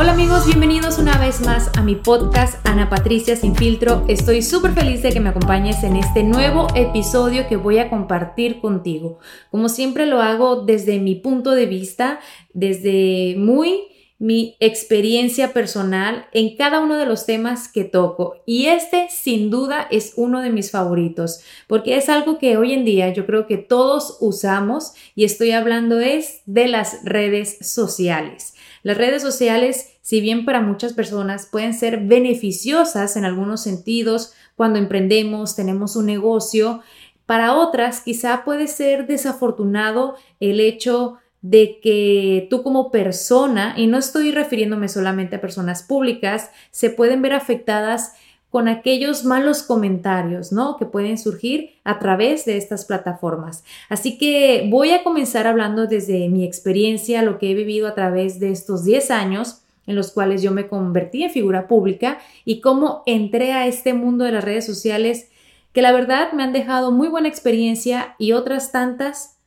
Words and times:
Hola 0.00 0.12
amigos, 0.12 0.46
bienvenidos 0.46 0.98
una 0.98 1.18
vez 1.18 1.42
más 1.42 1.70
a 1.76 1.82
mi 1.82 1.94
podcast 1.94 2.66
Ana 2.66 2.88
Patricia 2.88 3.36
Sin 3.36 3.54
Filtro. 3.54 4.06
Estoy 4.08 4.40
súper 4.40 4.72
feliz 4.72 5.02
de 5.02 5.12
que 5.12 5.20
me 5.20 5.28
acompañes 5.28 5.84
en 5.84 5.94
este 5.94 6.22
nuevo 6.22 6.68
episodio 6.74 7.46
que 7.46 7.56
voy 7.56 7.76
a 7.76 7.90
compartir 7.90 8.62
contigo. 8.62 9.18
Como 9.50 9.68
siempre 9.68 10.06
lo 10.06 10.22
hago 10.22 10.62
desde 10.62 11.00
mi 11.00 11.16
punto 11.16 11.50
de 11.50 11.66
vista, 11.66 12.18
desde 12.54 13.34
muy 13.36 13.88
mi 14.18 14.56
experiencia 14.60 15.52
personal 15.52 16.26
en 16.32 16.56
cada 16.56 16.80
uno 16.80 16.96
de 16.96 17.04
los 17.04 17.26
temas 17.26 17.68
que 17.68 17.84
toco. 17.84 18.36
Y 18.46 18.66
este 18.66 19.08
sin 19.10 19.50
duda 19.50 19.86
es 19.90 20.14
uno 20.16 20.40
de 20.40 20.48
mis 20.48 20.70
favoritos, 20.70 21.40
porque 21.66 21.98
es 21.98 22.08
algo 22.08 22.38
que 22.38 22.56
hoy 22.56 22.72
en 22.72 22.86
día 22.86 23.12
yo 23.12 23.26
creo 23.26 23.46
que 23.46 23.58
todos 23.58 24.16
usamos 24.20 24.94
y 25.14 25.24
estoy 25.24 25.50
hablando 25.50 26.00
es 26.00 26.40
de 26.46 26.68
las 26.68 27.04
redes 27.04 27.58
sociales. 27.60 28.54
Las 28.82 28.96
redes 28.96 29.22
sociales, 29.22 29.98
si 30.02 30.20
bien 30.20 30.44
para 30.44 30.60
muchas 30.60 30.92
personas 30.92 31.46
pueden 31.46 31.74
ser 31.74 32.00
beneficiosas 32.00 33.16
en 33.16 33.24
algunos 33.24 33.62
sentidos, 33.62 34.32
cuando 34.56 34.78
emprendemos, 34.78 35.56
tenemos 35.56 35.96
un 35.96 36.06
negocio, 36.06 36.80
para 37.26 37.54
otras 37.54 38.00
quizá 38.00 38.44
puede 38.44 38.66
ser 38.66 39.06
desafortunado 39.06 40.16
el 40.40 40.60
hecho 40.60 41.18
de 41.42 41.78
que 41.80 42.46
tú 42.50 42.62
como 42.62 42.90
persona, 42.90 43.74
y 43.76 43.86
no 43.86 43.98
estoy 43.98 44.30
refiriéndome 44.30 44.88
solamente 44.88 45.36
a 45.36 45.40
personas 45.40 45.82
públicas, 45.82 46.50
se 46.70 46.90
pueden 46.90 47.22
ver 47.22 47.32
afectadas 47.32 48.12
con 48.50 48.66
aquellos 48.66 49.24
malos 49.24 49.62
comentarios, 49.62 50.50
¿no? 50.50 50.76
Que 50.76 50.84
pueden 50.84 51.18
surgir 51.18 51.70
a 51.84 52.00
través 52.00 52.44
de 52.44 52.56
estas 52.56 52.84
plataformas. 52.84 53.64
Así 53.88 54.18
que 54.18 54.66
voy 54.68 54.90
a 54.90 55.04
comenzar 55.04 55.46
hablando 55.46 55.86
desde 55.86 56.28
mi 56.28 56.44
experiencia, 56.44 57.22
lo 57.22 57.38
que 57.38 57.52
he 57.52 57.54
vivido 57.54 57.86
a 57.86 57.94
través 57.94 58.40
de 58.40 58.50
estos 58.50 58.84
10 58.84 59.10
años 59.12 59.62
en 59.86 59.96
los 59.96 60.12
cuales 60.12 60.42
yo 60.42 60.52
me 60.52 60.68
convertí 60.68 61.24
en 61.24 61.30
figura 61.30 61.66
pública 61.66 62.18
y 62.44 62.60
cómo 62.60 63.02
entré 63.06 63.52
a 63.52 63.66
este 63.66 63.94
mundo 63.94 64.24
de 64.24 64.32
las 64.32 64.44
redes 64.44 64.66
sociales 64.66 65.30
que 65.72 65.82
la 65.82 65.92
verdad 65.92 66.32
me 66.32 66.42
han 66.42 66.52
dejado 66.52 66.90
muy 66.90 67.08
buena 67.08 67.28
experiencia 67.28 68.14
y 68.18 68.32
otras 68.32 68.72
tantas 68.72 69.38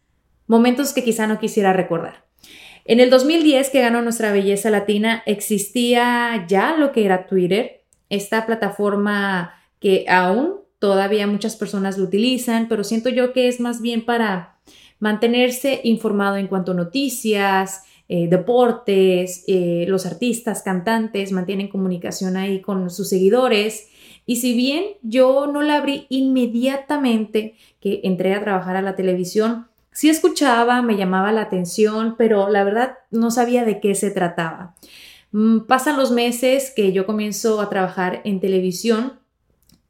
momentos 0.48 0.94
que 0.94 1.04
quizá 1.04 1.28
no 1.28 1.40
quisiera 1.40 1.74
recordar. 1.74 2.26
En 2.86 3.00
el 3.00 3.10
2010 3.10 3.70
que 3.70 3.82
ganó 3.82 4.02
nuestra 4.02 4.32
belleza 4.32 4.70
latina 4.70 5.24
existía 5.26 6.46
ya 6.48 6.76
lo 6.76 6.92
que 6.92 7.06
era 7.06 7.28
Twitter, 7.28 7.83
esta 8.14 8.46
plataforma 8.46 9.54
que 9.80 10.06
aún 10.08 10.56
todavía 10.80 11.28
muchas 11.28 11.56
personas 11.56 11.98
lo 11.98 12.06
utilizan, 12.06 12.68
pero 12.68 12.84
siento 12.84 13.10
yo 13.10 13.34
que 13.34 13.48
es 13.48 13.60
más 13.60 13.82
bien 13.82 14.06
para 14.06 14.58
mantenerse 15.00 15.82
informado 15.84 16.38
en 16.38 16.48
cuanto 16.48 16.72
a 16.72 16.76
noticias, 16.76 17.84
eh, 18.10 18.28
deportes, 18.28 19.44
eh, 19.48 19.86
los 19.88 20.06
artistas, 20.06 20.62
cantantes 20.62 21.32
mantienen 21.32 21.70
comunicación 21.70 22.38
ahí 22.38 22.62
con 22.62 22.90
sus 22.90 23.10
seguidores. 23.10 23.90
Y 24.26 24.38
si 24.38 24.54
bien 24.54 24.84
yo 25.02 25.48
no 25.48 25.62
la 25.62 25.78
abrí 25.78 26.06
inmediatamente 26.10 27.56
que 27.80 28.02
entré 28.04 28.34
a 28.34 28.42
trabajar 28.42 28.76
a 28.76 28.82
la 28.82 28.96
televisión, 28.96 29.68
sí 29.92 30.10
escuchaba, 30.10 30.82
me 30.82 30.98
llamaba 30.98 31.32
la 31.32 31.42
atención, 31.42 32.16
pero 32.18 32.50
la 32.50 32.64
verdad 32.64 32.98
no 33.12 33.32
sabía 33.32 33.64
de 33.64 33.80
qué 33.80 33.96
se 33.96 34.12
trataba. 34.12 34.76
Mm, 35.34 35.62
pasan 35.62 35.98
los 35.98 36.12
meses 36.12 36.72
que 36.76 36.94
yo 36.94 37.08
comienzo 37.08 37.60
a 37.60 37.68
trabajar 37.70 38.22
en 38.24 38.40
televisión 38.40 39.20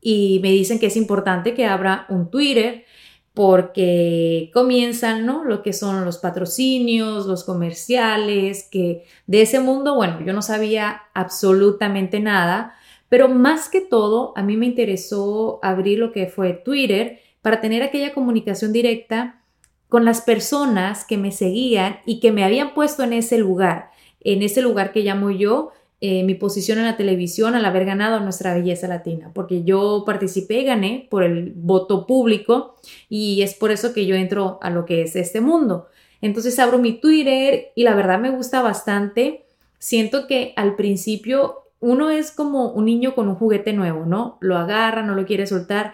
y 0.02 0.40
me 0.42 0.50
dicen 0.52 0.80
que 0.80 0.88
es 0.88 0.96
importante 0.98 1.54
que 1.54 1.66
abra 1.66 2.06
un 2.10 2.32
Twitter 2.32 2.86
porque 3.34 4.52
comienzan, 4.54 5.26
¿no? 5.26 5.44
Lo 5.44 5.62
que 5.62 5.74
son 5.74 6.06
los 6.06 6.18
patrocinios, 6.20 7.26
los 7.26 7.44
comerciales, 7.44 8.70
que 8.72 9.06
de 9.28 9.42
ese 9.42 9.60
mundo, 9.60 9.96
bueno, 9.96 10.22
yo 10.26 10.34
no 10.34 10.42
sabía 10.42 11.04
absolutamente 11.14 12.20
nada, 12.22 12.76
pero 13.10 13.28
más 13.28 13.70
que 13.70 13.82
todo, 13.82 14.34
a 14.38 14.44
mí 14.44 14.56
me 14.56 14.68
interesó 14.68 15.60
abrir 15.62 16.00
lo 16.00 16.12
que 16.14 16.28
fue 16.28 16.54
Twitter 16.54 17.20
para 17.42 17.60
tener 17.60 17.84
aquella 17.84 18.14
comunicación 18.14 18.72
directa 18.72 19.42
con 19.90 20.06
las 20.06 20.22
personas 20.22 21.06
que 21.06 21.18
me 21.18 21.32
seguían 21.32 22.00
y 22.06 22.20
que 22.22 22.32
me 22.32 22.46
habían 22.46 22.74
puesto 22.74 23.04
en 23.04 23.14
ese 23.14 23.38
lugar 23.38 23.93
en 24.24 24.42
ese 24.42 24.62
lugar 24.62 24.92
que 24.92 25.02
llamo 25.02 25.32
yo 25.32 25.72
eh, 26.06 26.24
mi 26.24 26.36
posición 26.36 26.80
en 26.80 26.84
la 26.84 26.98
televisión 26.98 27.56
al 27.56 27.64
haber 27.64 27.86
ganado 27.86 28.20
nuestra 28.20 28.54
belleza 28.54 28.90
latina, 28.90 29.32
porque 29.34 29.64
yo 29.64 30.04
participé 30.06 30.60
y 30.60 30.66
gané 30.66 31.08
por 31.10 31.24
el 31.24 31.54
voto 31.56 32.06
público 32.06 32.76
y 33.08 33.42
es 33.42 33.54
por 33.54 33.72
eso 33.72 33.94
que 33.94 34.06
yo 34.06 34.14
entro 34.14 34.60
a 34.62 34.70
lo 34.70 34.84
que 34.84 35.04
es 35.04 35.16
este 35.16 35.40
mundo. 35.40 35.88
Entonces 36.20 36.60
abro 36.60 36.78
mi 36.78 37.00
Twitter 37.00 37.72
y 37.74 37.84
la 37.84 37.96
verdad 37.96 38.20
me 38.20 38.32
gusta 38.32 38.62
bastante. 38.62 39.46
Siento 39.80 40.28
que 40.28 40.52
al 40.58 40.76
principio 40.76 41.64
uno 41.80 42.10
es 42.10 42.32
como 42.32 42.72
un 42.72 42.84
niño 42.84 43.16
con 43.16 43.30
un 43.30 43.36
juguete 43.36 43.72
nuevo, 43.72 44.06
¿no? 44.06 44.38
Lo 44.42 44.58
agarra, 44.58 45.04
no 45.04 45.16
lo 45.16 45.26
quiere 45.26 45.48
soltar 45.48 45.94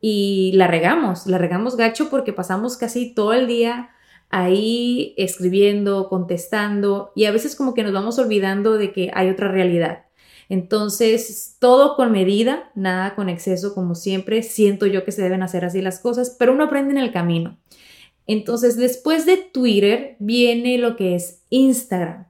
y 0.00 0.52
la 0.54 0.68
regamos, 0.68 1.26
la 1.26 1.38
regamos 1.38 1.76
gacho 1.76 2.10
porque 2.10 2.32
pasamos 2.32 2.76
casi 2.76 3.12
todo 3.12 3.32
el 3.32 3.48
día 3.48 3.90
ahí 4.30 5.14
escribiendo, 5.16 6.08
contestando 6.08 7.12
y 7.14 7.24
a 7.24 7.32
veces 7.32 7.56
como 7.56 7.74
que 7.74 7.82
nos 7.82 7.92
vamos 7.92 8.18
olvidando 8.18 8.78
de 8.78 8.92
que 8.92 9.10
hay 9.14 9.30
otra 9.30 9.48
realidad. 9.48 10.04
Entonces, 10.48 11.56
todo 11.58 11.94
con 11.96 12.10
medida, 12.10 12.70
nada 12.74 13.14
con 13.14 13.28
exceso, 13.28 13.74
como 13.74 13.94
siempre. 13.94 14.42
Siento 14.42 14.86
yo 14.86 15.04
que 15.04 15.12
se 15.12 15.22
deben 15.22 15.42
hacer 15.42 15.64
así 15.64 15.82
las 15.82 16.00
cosas, 16.00 16.34
pero 16.38 16.52
uno 16.52 16.64
aprende 16.64 16.92
en 16.92 16.98
el 16.98 17.12
camino. 17.12 17.58
Entonces, 18.26 18.76
después 18.76 19.26
de 19.26 19.36
Twitter 19.36 20.16
viene 20.18 20.78
lo 20.78 20.96
que 20.96 21.14
es 21.14 21.42
Instagram. 21.50 22.26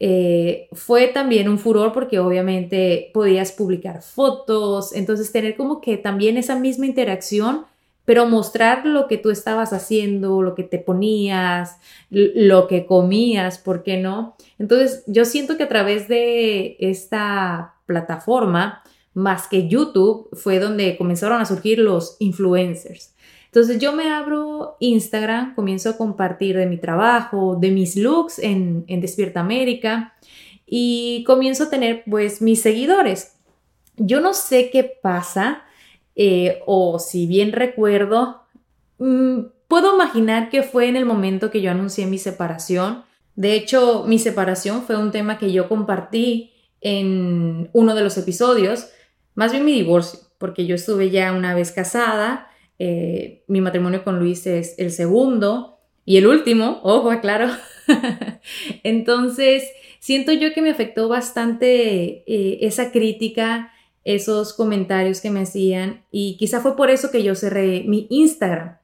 Eh, 0.00 0.68
fue 0.72 1.06
también 1.08 1.48
un 1.48 1.58
furor 1.58 1.92
porque 1.92 2.18
obviamente 2.18 3.10
podías 3.14 3.52
publicar 3.52 4.02
fotos, 4.02 4.92
entonces 4.92 5.30
tener 5.30 5.56
como 5.56 5.80
que 5.80 5.96
también 5.96 6.36
esa 6.36 6.58
misma 6.58 6.86
interacción 6.86 7.64
pero 8.04 8.26
mostrar 8.26 8.84
lo 8.84 9.08
que 9.08 9.16
tú 9.16 9.30
estabas 9.30 9.72
haciendo, 9.72 10.42
lo 10.42 10.54
que 10.54 10.62
te 10.62 10.78
ponías, 10.78 11.78
lo 12.10 12.68
que 12.68 12.86
comías, 12.86 13.58
¿por 13.58 13.82
qué 13.82 13.96
no? 13.96 14.36
Entonces, 14.58 15.04
yo 15.06 15.24
siento 15.24 15.56
que 15.56 15.64
a 15.64 15.68
través 15.68 16.08
de 16.08 16.76
esta 16.80 17.74
plataforma, 17.86 18.82
más 19.14 19.48
que 19.48 19.68
YouTube, 19.68 20.28
fue 20.32 20.58
donde 20.58 20.96
comenzaron 20.96 21.40
a 21.40 21.46
surgir 21.46 21.78
los 21.78 22.16
influencers. 22.18 23.14
Entonces 23.46 23.78
yo 23.78 23.92
me 23.92 24.10
abro 24.10 24.76
Instagram, 24.80 25.54
comienzo 25.54 25.90
a 25.90 25.96
compartir 25.96 26.56
de 26.56 26.66
mi 26.66 26.76
trabajo, 26.76 27.56
de 27.60 27.70
mis 27.70 27.94
looks 27.96 28.40
en, 28.40 28.84
en 28.88 29.00
Despierta 29.00 29.38
América 29.38 30.14
y 30.66 31.22
comienzo 31.24 31.64
a 31.64 31.70
tener 31.70 32.02
pues 32.10 32.42
mis 32.42 32.60
seguidores. 32.60 33.36
Yo 33.96 34.20
no 34.20 34.34
sé 34.34 34.70
qué 34.70 34.82
pasa, 34.82 35.62
eh, 36.16 36.60
o 36.66 36.98
si 36.98 37.26
bien 37.26 37.52
recuerdo, 37.52 38.42
mm, 38.98 39.40
puedo 39.68 39.94
imaginar 39.94 40.50
que 40.50 40.62
fue 40.62 40.88
en 40.88 40.96
el 40.96 41.04
momento 41.06 41.50
que 41.50 41.60
yo 41.60 41.70
anuncié 41.70 42.06
mi 42.06 42.18
separación. 42.18 43.04
De 43.36 43.54
hecho, 43.54 44.04
mi 44.06 44.18
separación 44.18 44.82
fue 44.82 44.96
un 44.96 45.10
tema 45.10 45.38
que 45.38 45.52
yo 45.52 45.68
compartí 45.68 46.52
en 46.80 47.70
uno 47.72 47.94
de 47.94 48.02
los 48.02 48.16
episodios, 48.18 48.88
más 49.34 49.52
bien 49.52 49.64
mi 49.64 49.72
divorcio, 49.72 50.20
porque 50.38 50.66
yo 50.66 50.74
estuve 50.74 51.10
ya 51.10 51.32
una 51.32 51.54
vez 51.54 51.72
casada 51.72 52.48
Eh, 52.78 53.44
mi 53.46 53.60
matrimonio 53.60 54.02
con 54.02 54.18
Luis 54.18 54.46
es 54.48 54.74
el 54.78 54.90
segundo 54.90 55.78
y 56.04 56.16
el 56.16 56.26
último, 56.26 56.80
ojo, 56.82 57.08
claro. 57.20 57.48
Entonces, 58.82 59.62
siento 60.00 60.32
yo 60.32 60.52
que 60.52 60.60
me 60.62 60.70
afectó 60.70 61.08
bastante 61.08 62.24
eh, 62.26 62.58
esa 62.62 62.90
crítica, 62.90 63.72
esos 64.04 64.52
comentarios 64.52 65.20
que 65.20 65.30
me 65.30 65.40
hacían 65.40 66.04
y 66.10 66.36
quizá 66.36 66.60
fue 66.60 66.76
por 66.76 66.90
eso 66.90 67.10
que 67.10 67.22
yo 67.22 67.34
cerré 67.34 67.84
mi 67.86 68.06
Instagram. 68.10 68.78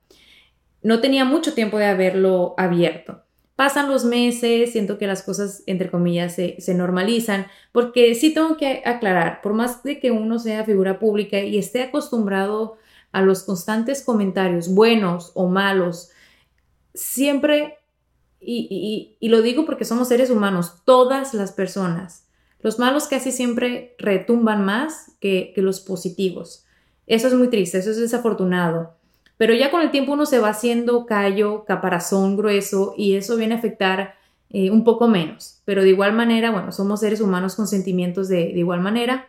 No 0.82 1.00
tenía 1.00 1.24
mucho 1.24 1.54
tiempo 1.54 1.78
de 1.78 1.86
haberlo 1.86 2.54
abierto. 2.56 3.22
Pasan 3.54 3.90
los 3.90 4.06
meses, 4.06 4.72
siento 4.72 4.96
que 4.96 5.06
las 5.06 5.22
cosas, 5.22 5.62
entre 5.66 5.90
comillas, 5.90 6.34
se, 6.34 6.58
se, 6.60 6.72
normalizan, 6.72 7.46
porque 7.72 8.14
sí 8.14 8.32
tengo 8.32 8.56
que 8.56 8.82
aclarar, 8.86 9.42
por 9.42 9.52
más 9.52 9.82
de 9.82 10.00
que 10.00 10.10
uno 10.10 10.38
sea 10.38 10.64
figura 10.64 10.98
pública 10.98 11.40
y 11.40 11.58
esté 11.58 11.82
acostumbrado 11.82 12.78
a 13.12 13.20
los 13.20 13.42
constantes 13.42 14.02
comentarios, 14.02 14.72
buenos 14.72 15.32
o 15.34 15.48
malos, 15.48 16.10
siempre, 16.94 17.78
y, 18.40 19.16
lo 19.20 19.42
digo 19.42 19.66
porque 19.66 19.84
somos 19.84 20.08
seres 20.08 20.30
humanos, 20.30 20.82
todas 20.84 21.34
las 21.34 21.52
personas, 21.52 22.26
los 22.62 22.78
malos 22.78 23.06
casi 23.06 23.32
siempre 23.32 23.94
retumban 23.98 24.64
más 24.64 25.12
que, 25.20 25.52
los 25.56 25.80
positivos. 25.80 26.66
Eso 27.06 27.28
es 27.28 27.34
muy 27.34 27.48
triste, 27.48 27.78
eso 27.78 27.90
es 27.90 27.98
desafortunado. 27.98 28.94
Pero 29.36 29.54
ya 29.54 29.70
con 29.70 29.80
el 29.80 29.90
tiempo 29.90 30.12
uno 30.12 30.26
se 30.26 30.38
va 30.38 30.50
haciendo 30.50 31.06
callo, 31.06 31.64
caparazón 31.64 32.36
grueso 32.36 32.94
y 32.96 33.14
eso 33.14 33.36
viene 33.36 33.54
a 33.54 33.58
afectar 33.58 34.14
eh, 34.50 34.70
un 34.70 34.84
poco 34.84 35.08
menos. 35.08 35.62
Pero 35.64 35.82
de 35.82 35.88
igual 35.88 36.12
manera, 36.12 36.50
bueno, 36.50 36.72
somos 36.72 37.00
seres 37.00 37.20
humanos 37.20 37.56
con 37.56 37.66
sentimientos 37.66 38.28
de, 38.28 38.50
igual 38.50 38.80
manera. 38.80 39.28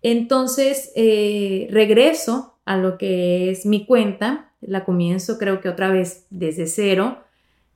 Entonces, 0.00 0.92
eh, 0.96 1.68
regreso 1.70 2.54
a 2.64 2.78
lo 2.78 2.96
que 2.96 3.50
es 3.50 3.66
mi 3.66 3.84
cuenta. 3.84 4.52
La 4.62 4.84
comienzo 4.84 5.36
creo 5.36 5.60
que 5.60 5.68
otra 5.68 5.90
vez 5.90 6.26
desde 6.30 6.66
cero. 6.66 7.18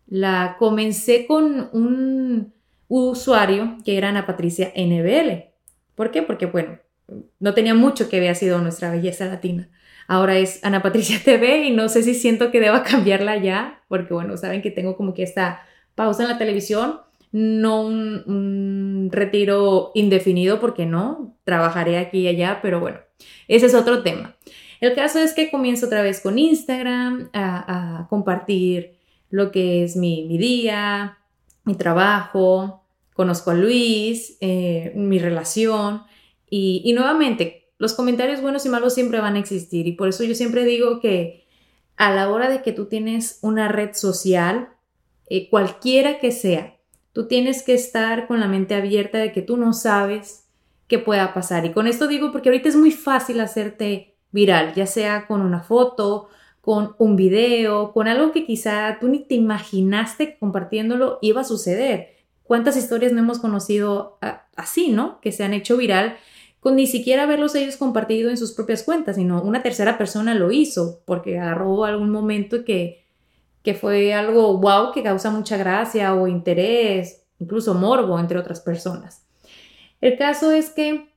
La 0.06 0.56
comencé 0.58 1.26
con 1.26 1.68
un 1.72 2.54
usuario 2.88 3.76
que 3.84 3.96
era 3.96 4.08
Ana 4.08 4.26
Patricia 4.26 4.72
NBL. 4.74 5.50
¿Por 5.94 6.10
qué? 6.10 6.22
Porque, 6.22 6.46
bueno, 6.46 6.78
no 7.38 7.54
tenía 7.54 7.74
mucho 7.74 8.08
que 8.08 8.16
había 8.16 8.34
sido 8.34 8.60
nuestra 8.60 8.90
belleza 8.90 9.26
latina. 9.26 9.68
Ahora 10.06 10.38
es 10.38 10.64
Ana 10.64 10.82
Patricia 10.82 11.20
TV 11.24 11.64
y 11.64 11.70
no 11.70 11.88
sé 11.88 12.02
si 12.02 12.14
siento 12.14 12.50
que 12.50 12.60
deba 12.60 12.82
cambiarla 12.82 13.36
ya, 13.36 13.82
porque, 13.88 14.14
bueno, 14.14 14.36
saben 14.36 14.62
que 14.62 14.70
tengo 14.70 14.96
como 14.96 15.14
que 15.14 15.22
esta 15.22 15.62
pausa 15.94 16.22
en 16.22 16.30
la 16.30 16.38
televisión, 16.38 17.00
no 17.30 17.82
un, 17.82 18.22
un 18.26 19.08
retiro 19.12 19.90
indefinido, 19.94 20.60
porque 20.60 20.86
no, 20.86 21.36
trabajaré 21.44 21.98
aquí 21.98 22.20
y 22.20 22.28
allá, 22.28 22.60
pero 22.62 22.80
bueno, 22.80 22.98
ese 23.48 23.66
es 23.66 23.74
otro 23.74 24.02
tema. 24.02 24.36
El 24.80 24.94
caso 24.94 25.18
es 25.18 25.34
que 25.34 25.50
comienzo 25.50 25.86
otra 25.86 26.02
vez 26.02 26.20
con 26.20 26.38
Instagram 26.38 27.30
a, 27.32 28.06
compartir 28.08 28.96
lo 29.30 29.50
que 29.50 29.84
es 29.84 29.96
mi, 29.96 30.38
día, 30.38 31.18
mi 31.64 31.74
trabajo, 31.74 32.77
conozco 33.18 33.50
a 33.50 33.54
Luis, 33.54 34.36
eh, 34.40 34.92
mi 34.94 35.18
relación 35.18 36.04
y, 36.48 36.92
nuevamente, 36.94 37.72
los 37.76 37.94
comentarios 37.94 38.40
buenos 38.40 38.64
y 38.64 38.68
malos 38.68 38.94
siempre 38.94 39.18
van 39.20 39.34
a 39.34 39.40
existir 39.40 39.88
y 39.88 39.92
por 39.94 40.06
eso 40.06 40.22
yo 40.22 40.36
siempre 40.36 40.64
digo 40.64 41.00
que 41.00 41.44
a 41.96 42.14
la 42.14 42.30
hora 42.30 42.48
de 42.48 42.62
que 42.62 42.70
tú 42.70 42.84
tienes 42.86 43.40
una 43.42 43.66
red 43.66 43.94
social, 43.94 44.68
eh, 45.26 45.50
cualquiera 45.50 46.20
que 46.20 46.30
sea, 46.30 46.76
tú 47.12 47.26
tienes 47.26 47.64
que 47.64 47.74
estar 47.74 48.28
con 48.28 48.38
la 48.38 48.46
mente 48.46 48.76
abierta 48.76 49.18
de 49.18 49.32
que 49.32 49.42
tú 49.42 49.56
no 49.56 49.72
sabes 49.72 50.44
qué 50.86 51.00
pueda 51.00 51.34
pasar. 51.34 51.66
Y 51.66 51.72
con 51.72 51.88
esto 51.88 52.06
digo 52.06 52.30
porque 52.30 52.50
ahorita 52.50 52.68
es 52.68 52.76
muy 52.76 52.92
fácil 52.92 53.40
hacerte 53.40 54.14
viral, 54.30 54.74
ya 54.74 54.86
sea 54.86 55.26
con 55.26 55.40
una 55.40 55.64
foto, 55.64 56.28
con 56.60 56.94
un 56.98 57.16
video, 57.16 57.92
con 57.92 58.06
algo 58.06 58.30
que 58.30 58.46
quizá 58.46 58.98
tú 59.00 59.08
ni 59.08 59.24
te 59.24 59.34
imaginaste 59.34 60.38
compartiéndolo 60.38 61.18
iba 61.20 61.40
a 61.40 61.44
suceder. 61.44 62.17
¿Cuántas 62.48 62.78
historias 62.78 63.12
no 63.12 63.20
hemos 63.20 63.40
conocido 63.40 64.16
ah, 64.22 64.46
así, 64.56 64.88
no? 64.88 65.20
Que 65.20 65.32
se 65.32 65.44
han 65.44 65.52
hecho 65.52 65.76
viral 65.76 66.16
con 66.60 66.76
ni 66.76 66.86
siquiera 66.86 67.24
haberlos 67.24 67.54
ellos 67.54 67.76
compartido 67.76 68.30
en 68.30 68.38
sus 68.38 68.52
propias 68.52 68.82
cuentas, 68.82 69.16
sino 69.16 69.42
una 69.42 69.62
tercera 69.62 69.98
persona 69.98 70.34
lo 70.34 70.50
hizo 70.50 71.02
porque 71.04 71.38
agarró 71.38 71.84
algún 71.84 72.10
momento 72.10 72.64
que, 72.64 73.04
que 73.62 73.74
fue 73.74 74.14
algo 74.14 74.56
wow 74.56 74.92
que 74.92 75.02
causa 75.02 75.30
mucha 75.30 75.58
gracia 75.58 76.14
o 76.14 76.26
interés, 76.26 77.26
incluso 77.38 77.74
morbo 77.74 78.18
entre 78.18 78.38
otras 78.38 78.60
personas. 78.60 79.26
El 80.00 80.16
caso 80.16 80.50
es 80.50 80.70
que 80.70 81.12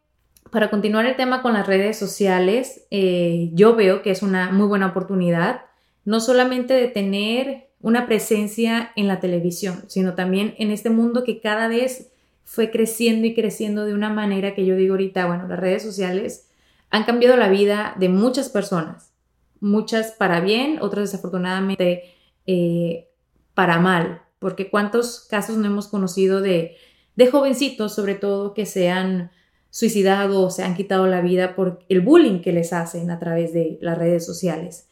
para 0.51 0.69
continuar 0.69 1.06
el 1.06 1.16
tema 1.16 1.42
con 1.42 1.54
las 1.54 1.66
redes 1.66 1.98
sociales, 1.98 2.86
eh, 2.92 3.51
yo 3.54 3.74
veo 3.78 4.01
que 4.01 4.12
es 4.12 4.22
una 4.22 4.51
muy 4.51 4.68
buena 4.68 4.88
oportunidad, 4.88 5.62
no 6.04 6.19
solamente 6.19 6.74
de 6.74 6.89
tener 6.89 7.70
una 7.81 8.06
presencia 8.06 8.92
en 8.95 9.07
la 9.07 9.19
televisión, 9.19 9.83
sino 9.88 10.13
también 10.13 10.56
en 10.57 10.72
este 10.72 10.89
mundo 10.89 11.24
que 11.24 11.39
cada 11.39 11.68
vez 11.68 12.12
fue 12.44 12.69
creciendo 12.69 13.28
y 13.28 13.33
creciendo 13.33 13.86
de 13.86 13.94
una 13.94 14.10
manera 14.10 14.54
que 14.54 14.66
yo 14.66 14.75
digo 14.75 14.94
ahorita, 14.94 15.25
bueno, 15.25 15.48
las 15.48 15.60
redes 15.60 15.83
sociales 15.83 16.50
han 16.89 17.06
cambiado 17.06 17.38
la 17.38 17.50
vida 17.50 17.95
de 17.98 18.10
muchas 18.10 18.50
personas, 18.50 19.13
muchas 19.60 20.12
para 20.12 20.42
bien, 20.42 20.80
otras 20.81 21.12
desafortunadamente 21.12 22.04
eh, 22.45 23.07
para 23.54 23.80
mal, 23.80 24.22
porque 24.39 24.69
cuántos 24.69 25.22
casos 25.30 25.57
no 25.57 25.68
hemos 25.68 25.88
conocido 25.88 26.42
de, 26.42 26.75
de 27.16 27.28
jovencitos, 27.28 27.95
sobre 27.95 28.16
todo, 28.16 28.54
que 28.54 28.66
sean 28.66 29.31
suicidado 29.69 30.42
o 30.42 30.50
se 30.50 30.63
han 30.63 30.75
quitado 30.75 31.07
la 31.07 31.22
vida 31.22 31.56
por 31.56 31.80
el 31.88 32.01
bullying 32.01 32.42
que 32.42 32.51
les 32.51 32.74
hacen 32.74 33.10
a 33.10 33.19
través 33.19 33.54
de 33.54 33.78
las 33.81 33.98
redes 33.98 34.25
sociales. 34.25 34.89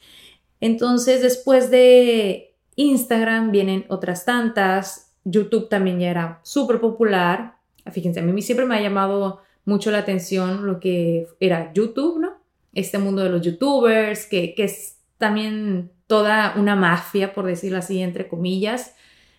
Entonces, 0.62 1.22
después 1.22 1.70
de 1.70 2.49
Instagram 2.80 3.52
vienen 3.52 3.86
otras 3.90 4.24
tantas, 4.24 5.14
YouTube 5.26 5.68
también 5.68 6.00
ya 6.00 6.10
era 6.10 6.40
súper 6.44 6.80
popular. 6.80 7.56
Fíjense, 7.92 8.22
a 8.22 8.24
mí 8.24 8.42
siempre 8.42 8.66
me 8.66 8.76
ha 8.76 8.82
llamado 8.82 9.42
mucho 9.66 9.92
la 9.92 10.00
atención 10.00 10.66
lo 10.66 10.80
que 10.80 11.28
era 11.42 11.74
YouTube, 11.74 12.20
¿no? 12.22 12.38
Este 12.74 12.98
mundo 12.98 13.22
de 13.22 13.30
los 13.30 13.42
youtubers, 13.42 14.26
que, 14.28 14.56
que 14.56 14.64
es 14.64 14.98
también 15.18 15.92
toda 16.08 16.54
una 16.56 16.78
mafia, 16.78 17.34
por 17.34 17.46
decirlo 17.46 17.80
así, 17.80 18.02
entre 18.02 18.30
comillas, 18.30 18.96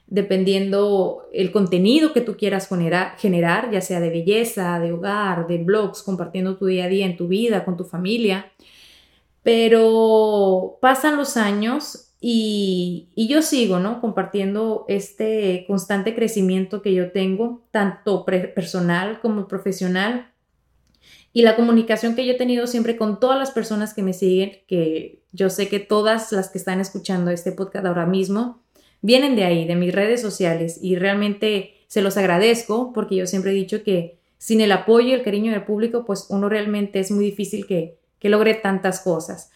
dependiendo 0.06 1.22
el 1.32 1.50
contenido 1.50 2.12
que 2.12 2.20
tú 2.20 2.37
quieras 2.37 2.69
generar, 3.16 3.70
ya 3.70 3.81
sea 3.81 4.00
de 4.00 4.10
belleza, 4.10 4.78
de 4.81 4.92
hogar, 4.92 5.46
de 5.46 5.58
blogs, 5.58 6.02
compartiendo 6.02 6.58
tu 6.58 6.66
día 6.66 6.84
a 6.84 6.88
día 6.88 7.06
en 7.06 7.16
tu 7.16 7.28
vida, 7.28 7.64
con 7.64 7.78
tu 7.78 7.84
familia. 7.84 8.52
Pero 9.42 10.78
pasan 10.82 11.16
los 11.16 11.38
años 11.38 12.10
y, 12.20 13.08
yo 13.17 13.43
sigo, 13.43 13.78
¿no? 13.78 14.00
Compartiendo 14.00 14.85
este 14.88 15.64
constante 15.66 16.14
crecimiento 16.14 16.83
que 16.83 16.92
yo 16.92 17.12
tengo, 17.12 17.62
tanto 17.71 18.26
personal 18.26 19.21
como 19.21 19.49
profesional. 19.49 20.30
Y 21.33 21.42
la 21.42 21.56
comunicación 21.56 22.14
que 22.14 22.26
yo 22.26 22.33
he 22.33 22.37
tenido 22.37 22.66
siempre 22.66 22.97
con 22.97 23.21
todas 23.21 23.38
las 23.38 23.52
personas 23.52 23.95
que 23.95 24.02
me 24.02 24.12
siguen, 24.12 24.59
que 24.66 25.23
yo 25.33 25.49
sé 25.49 25.68
que 25.68 25.78
todas 25.78 26.33
las 26.33 26.50
que 26.50 26.59
están 26.59 26.80
escuchando 26.80 27.30
este 27.30 27.52
podcast 27.52 27.87
ahora 27.87 28.04
mismo, 28.04 28.62
vienen 29.00 29.37
de 29.37 29.45
ahí, 29.45 29.66
de 29.66 29.76
mis 29.76 29.95
redes 29.95 30.21
sociales 30.21 30.78
y 30.83 30.97
realmente 30.97 31.75
se 31.87 32.02
los 32.02 32.16
agradezco 32.16 32.92
porque 32.92 33.16
yo 33.16 33.26
siempre 33.26 33.52
he 33.52 33.54
dicho 33.54 33.83
que 33.83 34.18
sin 34.38 34.61
el 34.61 34.73
apoyo 34.73 35.09
y 35.09 35.12
el 35.12 35.23
cariño 35.23 35.52
del 35.52 35.64
público, 35.64 36.04
pues 36.04 36.26
uno 36.30 36.49
realmente 36.49 36.99
es 36.99 37.11
muy 37.11 37.25
difícil 37.25 37.66
que, 37.66 37.99
logre 38.23 38.54
tantas 38.54 39.00
cosas. 39.00 39.50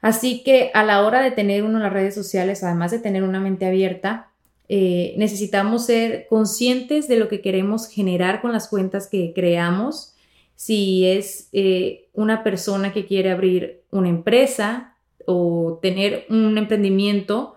Así 0.00 0.42
que 0.42 0.70
a 0.74 0.82
la 0.84 1.04
hora 1.04 1.22
de 1.22 1.30
tener 1.30 1.62
uno 1.62 1.78
las 1.78 1.92
redes 1.92 2.14
sociales, 2.14 2.62
además 2.62 2.90
de 2.90 2.98
tener 2.98 3.22
una 3.22 3.40
mente 3.40 3.66
abierta, 3.66 4.30
eh, 4.68 5.14
necesitamos 5.16 5.86
ser 5.86 6.26
conscientes 6.28 7.08
de 7.08 7.16
lo 7.16 7.28
que 7.28 7.40
queremos 7.40 7.88
generar 7.88 8.40
con 8.40 8.52
las 8.52 8.68
cuentas 8.68 9.08
que 9.08 9.32
creamos. 9.34 10.14
Si 10.54 11.06
es 11.06 11.48
eh, 11.52 12.08
una 12.12 12.42
persona 12.44 12.92
que 12.92 13.06
quiere 13.06 13.30
abrir 13.30 13.82
una 13.90 14.08
empresa 14.08 14.96
o 15.26 15.78
tener 15.82 16.24
un 16.30 16.56
emprendimiento, 16.56 17.56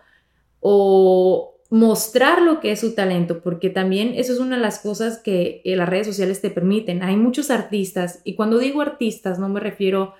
o 0.64 1.56
mostrar 1.70 2.42
lo 2.42 2.60
que 2.60 2.72
es 2.72 2.80
su 2.80 2.96
talento, 2.96 3.42
porque 3.42 3.70
también 3.70 4.14
eso 4.16 4.32
es 4.32 4.40
una 4.40 4.56
de 4.56 4.62
las 4.62 4.80
cosas 4.80 5.20
que 5.20 5.62
eh, 5.66 5.76
las 5.76 5.90
redes 5.90 6.08
sociales 6.08 6.40
te 6.40 6.50
permiten. 6.50 7.04
Hay 7.04 7.18
muchos 7.18 7.52
artistas, 7.52 8.22
y 8.24 8.36
cuando 8.36 8.58
digo 8.58 8.82
artistas 8.82 9.40
no 9.40 9.50
me 9.50 9.60
refiero 9.60 10.14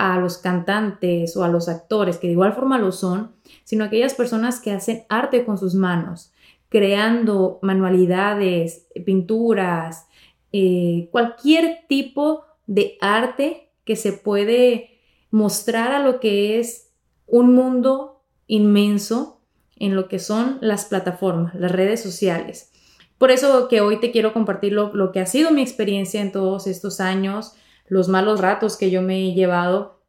a 0.00 0.18
los 0.18 0.38
cantantes 0.38 1.36
o 1.36 1.44
a 1.44 1.48
los 1.48 1.68
actores, 1.68 2.16
que 2.16 2.26
de 2.26 2.32
igual 2.32 2.54
forma 2.54 2.78
lo 2.78 2.90
son, 2.90 3.32
sino 3.64 3.84
a 3.84 3.88
aquellas 3.88 4.14
personas 4.14 4.58
que 4.58 4.72
hacen 4.72 5.04
arte 5.10 5.44
con 5.44 5.58
sus 5.58 5.74
manos, 5.74 6.32
creando 6.70 7.58
manualidades, 7.60 8.86
pinturas, 9.04 10.06
eh, 10.52 11.08
cualquier 11.12 11.80
tipo 11.86 12.44
de 12.66 12.96
arte 13.02 13.68
que 13.84 13.94
se 13.94 14.14
puede 14.14 15.00
mostrar 15.30 15.92
a 15.92 16.02
lo 16.02 16.18
que 16.18 16.58
es 16.58 16.90
un 17.26 17.54
mundo 17.54 18.22
inmenso 18.46 19.42
en 19.76 19.94
lo 19.94 20.08
que 20.08 20.18
son 20.18 20.56
las 20.62 20.86
plataformas, 20.86 21.54
las 21.54 21.72
redes 21.72 22.02
sociales. 22.02 22.72
Por 23.18 23.30
eso 23.30 23.68
que 23.68 23.82
hoy 23.82 24.00
te 24.00 24.12
quiero 24.12 24.32
compartir 24.32 24.72
lo, 24.72 25.12
que 25.12 25.20
ha 25.20 25.26
sido 25.26 25.50
mi 25.50 25.60
experiencia 25.60 26.22
en 26.22 26.32
todos 26.32 26.66
estos 26.66 27.00
años, 27.00 27.52
los 27.90 28.08
malos 28.08 28.40
ratos 28.40 28.76
que 28.76 28.90
yo 28.90 29.02
me 29.02 29.18
he 29.18 29.34
llevado, 29.34 30.00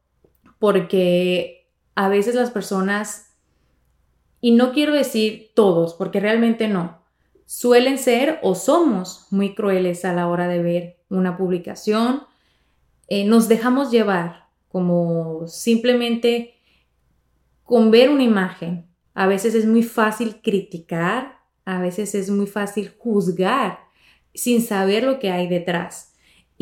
porque 0.60 1.68
a 1.96 2.08
veces 2.08 2.36
las 2.36 2.52
personas, 2.52 3.34
y 4.40 4.52
no 4.52 4.72
quiero 4.72 4.94
decir 4.94 5.50
todos, 5.54 5.94
porque 5.94 6.20
realmente 6.20 6.68
no, 6.68 7.02
suelen 7.44 7.98
ser 7.98 8.38
o 8.42 8.54
somos 8.54 9.26
muy 9.30 9.54
crueles 9.54 10.04
a 10.04 10.12
la 10.12 10.28
hora 10.28 10.46
de 10.46 10.62
ver 10.62 11.00
una 11.10 11.36
publicación. 11.36 12.22
Eh, 13.08 13.24
nos 13.24 13.48
dejamos 13.48 13.90
llevar 13.90 14.46
como 14.68 15.48
simplemente 15.48 16.54
con 17.64 17.90
ver 17.90 18.10
una 18.10 18.22
imagen. 18.22 18.86
A 19.12 19.26
veces 19.26 19.56
es 19.56 19.66
muy 19.66 19.82
fácil 19.82 20.40
criticar, 20.40 21.40
a 21.64 21.80
veces 21.80 22.14
es 22.14 22.30
muy 22.30 22.46
fácil 22.46 22.94
juzgar 22.96 23.80
sin 24.34 24.62
saber 24.62 25.02
lo 25.02 25.18
que 25.18 25.32
hay 25.32 25.48
detrás. 25.48 26.11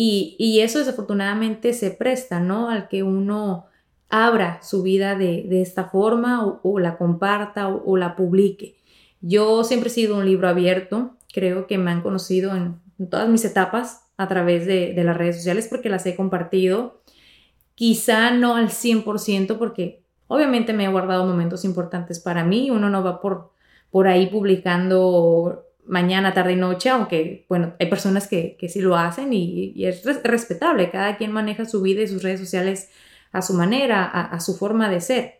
Y, 0.03 0.61
eso 0.63 0.79
desafortunadamente 0.79 1.75
se 1.75 1.91
presta, 1.91 2.41
¿no? 2.41 2.71
Al 2.71 2.89
que 2.89 3.03
uno 3.03 3.67
abra 4.09 4.63
su 4.63 4.83
vida 4.83 5.15
de, 5.15 5.61
esta 5.61 5.91
forma 5.91 6.59
o, 6.63 6.79
la 6.79 6.97
comparta 6.97 7.69
o, 7.69 7.99
la 7.99 8.17
publique. 8.17 8.77
Yo 9.21 9.63
siempre 9.63 9.91
he 9.91 9.93
sido 9.93 10.17
un 10.17 10.25
libro 10.25 10.49
abierto, 10.49 11.17
creo 11.35 11.67
que 11.67 11.77
me 11.77 11.91
han 11.91 12.01
conocido 12.01 12.57
en, 12.57 12.81
todas 13.11 13.29
mis 13.29 13.45
etapas 13.45 14.07
a 14.17 14.27
través 14.27 14.65
de, 14.65 14.95
de, 14.95 15.05
las 15.05 15.19
redes 15.19 15.37
sociales 15.37 15.69
porque 15.69 15.91
las 15.91 16.07
he 16.07 16.17
compartido. 16.17 17.03
Quizá 17.75 18.31
no 18.31 18.57
al 18.57 18.71
100% 18.71 19.59
porque 19.59 20.03
obviamente 20.29 20.73
me 20.73 20.87
he 20.87 20.89
guardado 20.89 21.27
momentos 21.27 21.63
importantes 21.67 22.21
para 22.21 22.43
mí, 22.43 22.71
uno 22.71 22.89
no 22.89 23.05
va 23.05 23.21
por, 23.21 23.53
por 23.91 24.09
ahí 24.09 24.29
publicando 24.29 25.67
mañana, 25.91 26.33
tarde 26.33 26.53
y 26.53 26.57
noche, 26.57 26.89
aunque, 26.89 27.45
bueno, 27.49 27.75
hay 27.79 27.89
personas 27.89 28.29
que, 28.29 28.57
que 28.59 28.69
sí 28.69 28.81
lo 28.81 28.97
hacen 28.97 29.33
y, 29.33 29.75
es 29.85 30.05
respetable, 30.23 30.91
cada 30.91 31.17
quien 31.17 31.33
maneja 31.33 31.65
su 31.67 31.83
vida 31.83 32.03
y 32.03 32.09
sus 32.09 32.23
redes 32.23 32.41
sociales 32.41 32.91
a 33.33 33.43
su 33.43 33.55
manera, 33.55 34.05
a 34.05 34.41
su 34.41 34.57
forma 34.57 34.89
de 34.89 35.01
ser 35.01 35.40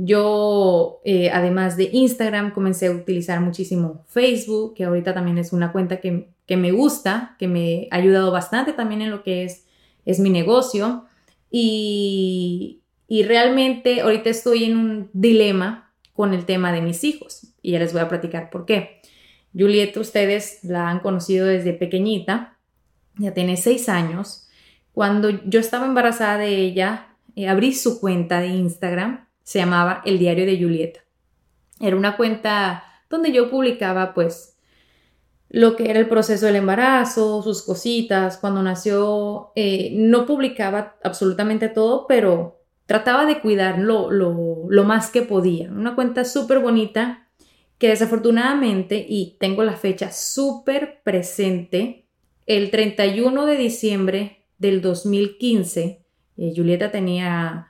Yo, 0.00 1.00
eh, 1.04 1.30
además 1.30 1.76
de 1.76 1.90
Instagram, 1.92 2.52
comencé 2.52 2.86
a 2.86 2.92
utilizar 2.92 3.40
muchísimo 3.40 4.04
Facebook, 4.06 4.74
que 4.74 4.84
ahorita 4.84 5.12
también 5.12 5.38
es 5.38 5.52
una 5.52 5.72
cuenta 5.72 6.00
que, 6.00 6.28
me 6.56 6.70
gusta, 6.70 7.34
que 7.38 7.48
me 7.48 7.88
ha 7.90 7.96
ayudado 7.96 8.30
bastante 8.30 8.72
también 8.72 9.02
en 9.02 9.10
lo 9.10 9.24
que 9.24 9.44
es, 9.44 9.66
es 10.06 10.20
mi 10.20 10.30
negocio. 10.30 11.04
Y, 11.50 12.82
y 13.08 13.24
realmente 13.24 14.00
ahorita 14.02 14.30
estoy 14.30 14.64
en 14.64 14.76
un 14.76 15.10
dilema 15.12 15.92
con 16.12 16.32
el 16.32 16.44
tema 16.44 16.72
de 16.72 16.80
mis 16.80 17.02
hijos. 17.02 17.54
Y 17.60 17.72
ya 17.72 17.80
les 17.80 17.92
voy 17.92 18.02
a 18.02 18.08
platicar 18.08 18.50
por 18.50 18.66
qué. 18.66 19.00
Julieta, 19.52 19.98
ustedes 19.98 20.62
la 20.62 20.88
han 20.88 21.00
conocido 21.00 21.46
desde 21.46 21.72
pequeñita, 21.72 22.56
ya 23.16 23.34
tiene 23.34 23.56
seis 23.56 23.88
años. 23.88 24.48
Cuando 24.92 25.30
yo 25.30 25.58
estaba 25.58 25.86
embarazada 25.86 26.38
de 26.38 26.56
ella, 26.56 27.16
eh, 27.34 27.48
abrí 27.48 27.74
su 27.74 28.00
cuenta 28.00 28.40
de 28.40 28.48
Instagram 28.48 29.27
se 29.48 29.60
llamaba 29.60 30.02
El 30.04 30.18
Diario 30.18 30.44
de 30.44 30.58
Julieta. 30.58 31.00
Era 31.80 31.96
una 31.96 32.18
cuenta 32.18 32.84
donde 33.08 33.32
yo 33.32 33.48
publicaba 33.48 34.12
pues 34.12 34.58
lo 35.48 35.74
que 35.74 35.88
era 35.88 35.98
el 35.98 36.06
proceso 36.06 36.44
del 36.44 36.56
embarazo, 36.56 37.42
sus 37.42 37.62
cositas, 37.62 38.36
cuando 38.36 38.62
nació, 38.62 39.52
eh, 39.56 39.92
no 39.94 40.26
publicaba 40.26 40.98
absolutamente 41.02 41.70
todo, 41.70 42.06
pero 42.06 42.60
trataba 42.84 43.24
de 43.24 43.40
cuidar 43.40 43.78
lo, 43.78 44.10
más 44.84 45.08
que 45.08 45.22
podía. 45.22 45.70
Una 45.70 45.94
cuenta 45.94 46.26
súper 46.26 46.58
bonita 46.58 47.30
que 47.78 47.88
desafortunadamente, 47.88 49.06
y 49.08 49.38
tengo 49.40 49.62
la 49.62 49.76
fecha 49.76 50.12
súper 50.12 51.00
presente, 51.02 52.04
el 52.44 52.70
31 52.70 53.46
de 53.46 53.56
diciembre 53.56 54.44
del 54.58 54.82
2015, 54.82 56.04
eh, 56.36 56.52
Julieta 56.54 56.90
tenía 56.90 57.67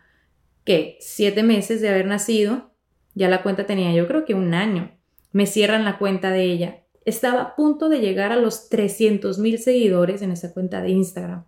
que 0.68 0.98
siete 1.00 1.42
meses 1.42 1.80
de 1.80 1.88
haber 1.88 2.04
nacido, 2.04 2.72
ya 3.14 3.30
la 3.30 3.42
cuenta 3.42 3.64
tenía 3.64 3.90
yo 3.94 4.06
creo 4.06 4.26
que 4.26 4.34
un 4.34 4.52
año. 4.52 4.90
Me 5.32 5.46
cierran 5.46 5.86
la 5.86 5.96
cuenta 5.96 6.30
de 6.30 6.42
ella. 6.42 6.84
Estaba 7.06 7.40
a 7.40 7.56
punto 7.56 7.88
de 7.88 8.00
llegar 8.00 8.32
a 8.32 8.36
los 8.36 8.68
300 8.68 9.38
mil 9.38 9.58
seguidores 9.58 10.20
en 10.20 10.30
esa 10.30 10.52
cuenta 10.52 10.82
de 10.82 10.90
Instagram. 10.90 11.46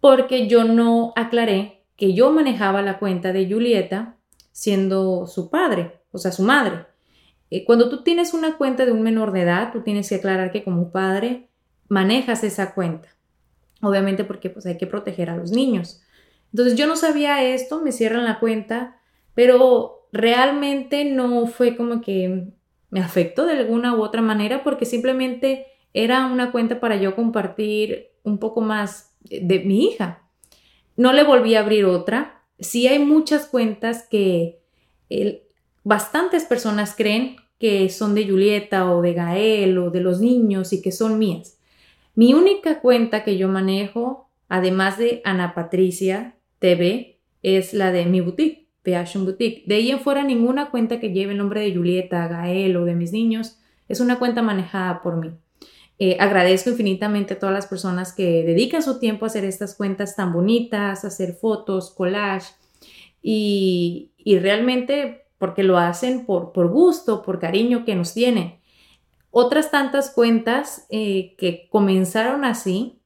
Porque 0.00 0.48
yo 0.48 0.64
no 0.64 1.12
aclaré 1.16 1.84
que 1.96 2.14
yo 2.14 2.32
manejaba 2.32 2.80
la 2.80 2.98
cuenta 2.98 3.34
de 3.34 3.46
Julieta 3.46 4.16
siendo 4.52 5.26
su 5.26 5.50
padre, 5.50 6.00
o 6.10 6.16
sea, 6.16 6.32
su 6.32 6.44
madre. 6.44 6.86
Eh, 7.50 7.66
cuando 7.66 7.90
tú 7.90 8.04
tienes 8.04 8.32
una 8.32 8.56
cuenta 8.56 8.86
de 8.86 8.92
un 8.92 9.02
menor 9.02 9.32
de 9.32 9.42
edad, 9.42 9.70
tú 9.70 9.82
tienes 9.82 10.08
que 10.08 10.14
aclarar 10.14 10.50
que 10.50 10.64
como 10.64 10.92
padre 10.92 11.50
manejas 11.88 12.42
esa 12.42 12.72
cuenta. 12.72 13.10
Obviamente 13.82 14.24
porque 14.24 14.48
pues 14.48 14.64
hay 14.64 14.78
que 14.78 14.86
proteger 14.86 15.28
a 15.28 15.36
los 15.36 15.50
niños. 15.50 16.00
Entonces 16.54 16.78
yo 16.78 16.86
no 16.86 16.94
sabía 16.94 17.42
esto, 17.42 17.82
me 17.82 17.90
cierran 17.90 18.22
la 18.22 18.38
cuenta, 18.38 19.00
pero 19.34 20.06
realmente 20.12 21.04
no 21.04 21.48
fue 21.48 21.76
como 21.76 22.00
que 22.00 22.44
me 22.90 23.00
afectó 23.00 23.44
de 23.44 23.54
alguna 23.54 23.96
u 23.96 24.02
otra 24.02 24.22
manera 24.22 24.62
porque 24.62 24.84
simplemente 24.84 25.66
era 25.94 26.26
una 26.26 26.52
cuenta 26.52 26.78
para 26.78 26.94
yo 26.94 27.16
compartir 27.16 28.12
un 28.22 28.38
poco 28.38 28.60
más 28.60 29.16
de 29.24 29.64
mi 29.64 29.86
hija. 29.86 30.22
No 30.96 31.12
le 31.12 31.24
volví 31.24 31.56
a 31.56 31.60
abrir 31.60 31.86
otra. 31.86 32.44
Sí 32.60 32.86
hay 32.86 33.00
muchas 33.00 33.46
cuentas 33.46 34.06
que 34.08 34.60
bastantes 35.82 36.44
personas 36.44 36.94
creen 36.96 37.34
que 37.58 37.88
son 37.88 38.14
de 38.14 38.28
Julieta 38.28 38.92
o 38.92 39.02
de 39.02 39.12
Gael 39.12 39.76
o 39.78 39.90
de 39.90 40.00
los 40.00 40.20
niños 40.20 40.72
y 40.72 40.80
que 40.80 40.92
son 40.92 41.18
mías. 41.18 41.58
Mi 42.14 42.32
única 42.32 42.80
cuenta 42.80 43.24
que 43.24 43.36
yo 43.38 43.48
manejo, 43.48 44.30
además 44.48 44.98
de 44.98 45.20
Ana 45.24 45.52
Patricia, 45.52 46.36
TV 46.64 47.20
es 47.42 47.74
la 47.74 47.92
de 47.92 48.06
mi 48.06 48.22
boutique, 48.22 48.70
Fashion 48.82 49.26
Boutique. 49.26 49.64
De 49.66 49.74
ahí 49.74 49.90
en 49.90 50.00
fuera 50.00 50.24
ninguna 50.24 50.70
cuenta 50.70 50.98
que 50.98 51.12
lleve 51.12 51.32
el 51.32 51.38
nombre 51.38 51.60
de 51.60 51.76
Julieta, 51.76 52.26
Gael 52.26 52.78
o 52.78 52.86
de 52.86 52.94
mis 52.94 53.12
niños 53.12 53.58
es 53.86 54.00
una 54.00 54.18
cuenta 54.18 54.40
manejada 54.40 55.02
por 55.02 55.18
mí. 55.18 55.32
Eh, 55.98 56.16
agradezco 56.18 56.70
infinitamente 56.70 57.34
a 57.34 57.38
todas 57.38 57.54
las 57.54 57.66
personas 57.66 58.14
que 58.14 58.42
dedican 58.44 58.82
su 58.82 58.98
tiempo 58.98 59.26
a 59.26 59.28
hacer 59.28 59.44
estas 59.44 59.74
cuentas 59.74 60.16
tan 60.16 60.32
bonitas, 60.32 61.04
hacer 61.04 61.34
fotos, 61.34 61.90
collage 61.90 62.54
y, 63.20 64.10
realmente 64.24 65.26
porque 65.36 65.64
lo 65.64 65.76
hacen 65.76 66.24
por, 66.24 66.52
por, 66.52 66.68
gusto, 66.68 67.20
por 67.20 67.40
cariño 67.40 67.84
que 67.84 67.94
nos 67.94 68.14
tienen. 68.14 68.58
Otras 69.30 69.70
tantas 69.70 70.10
cuentas 70.10 70.86
eh, 70.88 71.34
que 71.36 71.68
comenzaron 71.68 72.46
así 72.46 73.02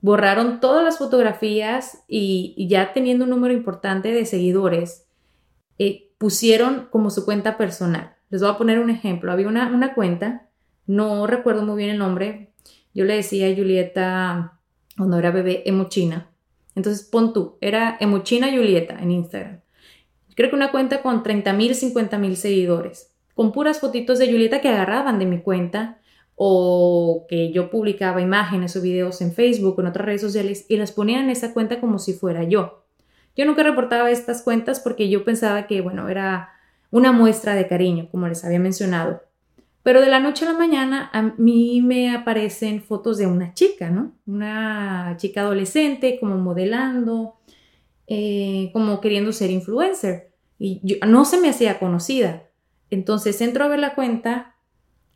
borraron 0.00 0.60
todas 0.60 0.84
las 0.84 0.98
fotografías 0.98 2.04
y, 2.08 2.66
ya 2.68 2.92
teniendo 2.92 3.24
un 3.24 3.30
número 3.30 3.52
importante 3.52 4.12
de 4.12 4.26
seguidores, 4.26 5.06
eh, 5.78 6.10
pusieron 6.18 6.88
como 6.90 7.10
su 7.10 7.24
cuenta 7.24 7.56
personal. 7.56 8.16
Les 8.30 8.40
voy 8.40 8.50
a 8.50 8.58
poner 8.58 8.78
un 8.78 8.90
ejemplo. 8.90 9.32
Había 9.32 9.48
una, 9.48 9.94
cuenta, 9.94 10.48
no 10.86 11.26
recuerdo 11.26 11.62
muy 11.62 11.76
bien 11.76 11.90
el 11.90 11.98
nombre, 11.98 12.52
yo 12.94 13.04
le 13.04 13.14
decía 13.14 13.48
a 13.48 13.54
Julieta 13.54 14.60
cuando 14.96 15.18
era 15.18 15.30
bebé 15.30 15.62
Emuchina. 15.66 16.30
Entonces 16.74 17.06
pon 17.06 17.32
tú, 17.32 17.56
era 17.60 17.96
Emuchina 18.00 18.50
Julieta 18.50 18.98
en 19.00 19.10
Instagram. 19.10 19.60
Creo 20.34 20.50
que 20.50 20.56
una 20.56 20.70
cuenta 20.70 21.02
con 21.02 21.22
30 21.22 21.52
mil, 21.52 21.74
50 21.74 22.18
mil 22.18 22.36
seguidores, 22.36 23.12
con 23.34 23.52
puras 23.52 23.80
fotitos 23.80 24.18
de 24.18 24.30
Julieta 24.30 24.60
que 24.60 24.68
agarraban 24.68 25.18
de 25.18 25.26
mi 25.26 25.40
cuenta 25.40 25.97
o 26.40 27.26
que 27.28 27.50
yo 27.50 27.68
publicaba 27.68 28.22
imágenes 28.22 28.76
o 28.76 28.80
videos 28.80 29.20
en 29.20 29.32
Facebook 29.32 29.80
en 29.80 29.88
otras 29.88 30.06
redes 30.06 30.20
sociales 30.20 30.66
y 30.68 30.76
las 30.76 30.92
ponía 30.92 31.20
en 31.20 31.30
esa 31.30 31.52
cuenta 31.52 31.80
como 31.80 31.98
si 31.98 32.12
fuera 32.12 32.44
yo. 32.44 32.84
Yo 33.36 33.44
nunca 33.44 33.64
reportaba 33.64 34.08
estas 34.12 34.42
cuentas 34.42 34.78
porque 34.78 35.08
yo 35.08 35.24
pensaba 35.24 35.66
que, 35.66 35.80
bueno, 35.80 36.08
era 36.08 36.50
una 36.92 37.10
muestra 37.10 37.56
de 37.56 37.66
cariño, 37.66 38.08
como 38.12 38.28
les 38.28 38.44
había 38.44 38.60
mencionado. 38.60 39.20
Pero 39.82 40.00
de 40.00 40.08
la 40.08 40.20
noche 40.20 40.44
a 40.44 40.52
la 40.52 40.58
mañana 40.58 41.10
a 41.12 41.22
mí 41.38 41.80
me 41.82 42.14
aparecen 42.14 42.82
fotos 42.82 43.18
de 43.18 43.26
una 43.26 43.52
chica, 43.52 43.90
¿no? 43.90 44.12
Una 44.24 45.16
chica 45.18 45.40
adolescente 45.40 46.18
como 46.20 46.36
modelando, 46.36 47.34
eh, 48.06 48.70
como 48.72 49.00
queriendo 49.00 49.32
ser 49.32 49.50
influencer. 49.50 50.30
Y 50.56 50.80
yo, 50.84 51.04
no 51.04 51.24
se 51.24 51.40
me 51.40 51.48
hacía 51.48 51.80
conocida. 51.80 52.44
Entonces 52.90 53.40
entro 53.40 53.64
a 53.64 53.68
ver 53.68 53.80
la 53.80 53.96
cuenta 53.96 54.54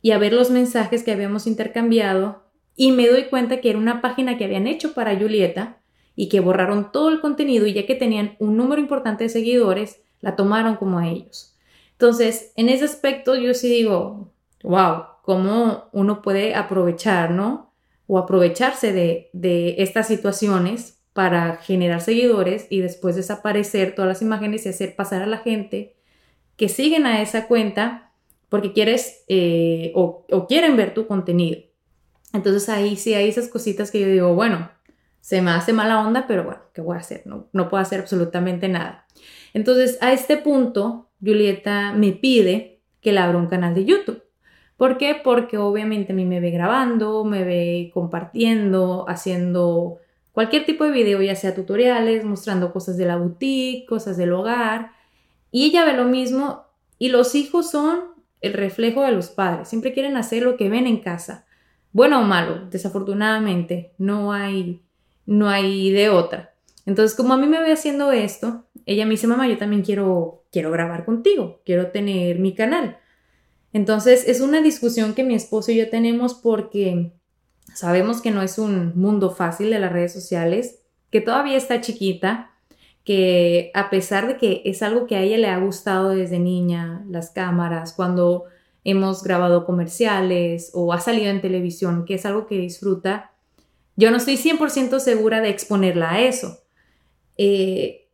y 0.03 0.11
a 0.11 0.19
ver 0.19 0.33
los 0.33 0.51
mensajes 0.51 1.01
que 1.01 1.13
habíamos 1.13 1.47
intercambiado 1.47 2.43
y 2.75 2.91
me 2.91 3.07
doy 3.07 3.29
cuenta 3.29 3.61
que 3.61 3.69
era 3.69 3.79
una 3.79 4.01
página 4.01 4.37
que 4.37 4.43
habían 4.43 4.67
hecho 4.67 4.93
para 4.93 5.17
Julieta 5.17 5.79
y 6.13 6.27
que 6.27 6.41
borraron 6.41 6.91
todo 6.91 7.09
el 7.09 7.21
contenido 7.21 7.65
y 7.65 7.73
ya 7.73 7.85
que 7.85 7.95
tenían 7.95 8.35
un 8.37 8.57
número 8.57 8.81
importante 8.81 9.23
de 9.23 9.29
seguidores, 9.29 10.01
la 10.19 10.35
tomaron 10.35 10.75
como 10.75 10.99
a 10.99 11.07
ellos. 11.07 11.55
Entonces, 11.93 12.51
en 12.57 12.67
ese 12.67 12.83
aspecto 12.83 13.35
yo 13.37 13.53
sí 13.53 13.69
digo, 13.69 14.33
wow, 14.61 15.05
cómo 15.21 15.85
uno 15.93 16.21
puede 16.21 16.53
aprovechar, 16.53 17.31
¿no? 17.31 17.73
O 18.05 18.17
aprovecharse 18.17 18.91
de, 18.91 19.29
de 19.31 19.75
estas 19.77 20.07
situaciones 20.07 21.01
para 21.13 21.55
generar 21.55 22.01
seguidores 22.01 22.67
y 22.69 22.81
después 22.81 23.15
desaparecer 23.15 23.95
todas 23.95 24.09
las 24.09 24.21
imágenes 24.21 24.65
y 24.65 24.69
hacer 24.69 24.97
pasar 24.97 25.21
a 25.21 25.27
la 25.27 25.37
gente 25.37 25.95
que 26.57 26.67
siguen 26.67 27.05
a 27.05 27.21
esa 27.21 27.47
cuenta 27.47 28.12
porque 28.53 28.71
quieres 28.71 29.23
eh, 29.29 29.91
o, 29.95 30.27
o, 30.29 30.45
quieren 30.45 30.77
ver 30.77 30.93
tu 30.93 31.07
contenido. 31.07 31.59
Entonces 32.33 32.69
ahí 32.69 32.97
sí 32.97 33.15
hay 33.15 33.27
esas 33.27 33.47
cositas 33.47 33.89
que 33.89 33.99
yo 33.99 34.05
digo, 34.05 34.35
bueno, 34.35 34.69
se 35.21 35.41
me 35.41 35.49
hace 35.49 35.73
mala 35.73 36.05
onda, 36.05 36.27
pero 36.27 36.43
bueno, 36.43 36.61
¿qué 36.71 36.79
voy 36.81 36.95
a 36.95 36.99
hacer? 36.99 37.23
No, 37.25 37.47
no 37.51 37.67
puedo 37.67 37.81
hacer 37.81 38.01
absolutamente 38.01 38.67
nada. 38.69 39.07
Entonces 39.55 39.97
a 40.01 40.13
este 40.13 40.37
punto, 40.37 41.09
Julieta 41.19 41.93
me 41.93 42.11
pide 42.11 42.79
que 43.01 43.11
le 43.11 43.21
abra 43.21 43.39
un 43.39 43.47
canal 43.47 43.73
de 43.73 43.85
YouTube. 43.85 44.21
¿Por 44.77 44.99
qué? 44.99 45.19
Porque 45.23 45.57
obviamente 45.57 46.13
a 46.13 46.15
mí 46.15 46.23
me 46.23 46.39
ve 46.39 46.51
grabando, 46.51 47.25
me 47.25 47.43
ve 47.43 47.89
compartiendo, 47.91 49.05
haciendo 49.07 49.97
cualquier 50.31 50.63
tipo 50.67 50.83
de 50.83 50.91
video, 50.91 51.23
ya 51.23 51.33
sea 51.33 51.55
tutoriales, 51.55 52.23
mostrando 52.23 52.71
cosas 52.71 52.97
de 52.97 53.05
la 53.05 53.17
boutique, 53.17 53.87
cosas 53.89 54.15
del 54.15 54.31
hogar. 54.31 54.91
Y 55.49 55.65
ella 55.65 55.85
ve 55.85 55.93
lo 55.93 56.05
mismo 56.05 56.65
y 56.99 57.09
los 57.09 57.33
hijos 57.33 57.71
son 57.71 58.12
el 58.43 58.53
reflejo 58.53 59.01
de 59.01 59.11
los 59.11 59.29
padres. 59.29 59.69
Siempre 59.69 59.93
quieren 59.93 60.15
hacer 60.17 60.43
lo 60.43 60.55
que 60.55 60.69
ven 60.69 60.85
en 60.85 60.99
casa. 60.99 61.45
Bueno 61.91 62.21
o 62.21 62.23
malo, 62.23 62.67
desafortunadamente, 62.69 63.93
no 63.97 64.31
hay, 64.31 64.83
no 65.25 65.49
hay 65.49 65.91
de 65.91 66.09
otra. 66.09 66.53
Entonces, 66.85 67.17
como 67.17 67.33
a 67.33 67.37
mí 67.37 67.47
me 67.47 67.59
ve 67.59 67.71
haciendo 67.71 68.11
esto, 68.11 68.65
ella 68.85 69.05
me 69.05 69.11
dice, 69.11 69.25
mamá, 69.25 69.47
yo 69.47 69.57
también 69.57 69.81
quiero, 69.81 70.43
quiero 70.51 70.69
grabar 70.69 71.05
contigo, 71.05 71.61
quiero 71.65 71.87
tener 71.87 72.37
mi 72.39 72.53
canal. 72.53 72.97
Entonces, 73.71 74.27
es 74.27 74.41
una 74.41 74.61
discusión 74.61 75.15
que 75.15 75.23
mi 75.23 75.33
esposo 75.33 75.71
y 75.71 75.77
yo 75.77 75.89
tenemos 75.89 76.35
porque 76.35 77.13
Sabemos 77.73 78.21
que 78.21 78.31
no 78.31 78.41
es 78.41 78.57
un 78.57 78.93
mundo 78.95 79.31
fácil 79.31 79.69
de 79.71 79.79
las 79.79 79.91
redes 79.91 80.13
sociales, 80.13 80.83
que 81.09 81.21
todavía 81.21 81.57
está 81.57 81.81
chiquita, 81.81 82.51
que 83.03 83.71
a 83.73 83.89
pesar 83.89 84.27
de 84.27 84.37
que 84.37 84.61
es 84.65 84.81
algo 84.81 85.07
que 85.07 85.15
a 85.15 85.21
ella 85.21 85.37
le 85.37 85.47
ha 85.47 85.59
gustado 85.59 86.09
desde 86.09 86.39
niña, 86.39 87.03
las 87.09 87.31
cámaras, 87.31 87.93
cuando 87.93 88.45
hemos 88.83 89.23
grabado 89.23 89.65
comerciales 89.65 90.71
o 90.73 90.93
ha 90.93 90.99
salido 90.99 91.29
en 91.29 91.41
televisión, 91.41 92.05
que 92.05 92.15
es 92.15 92.25
algo 92.25 92.47
que 92.47 92.57
disfruta, 92.57 93.31
yo 93.95 94.11
no 94.11 94.17
estoy 94.17 94.37
100% 94.37 94.99
segura 94.99 95.41
de 95.41 95.49
exponerla 95.49 96.13
a 96.13 96.21
eso. 96.21 96.59
Eh, 97.37 98.07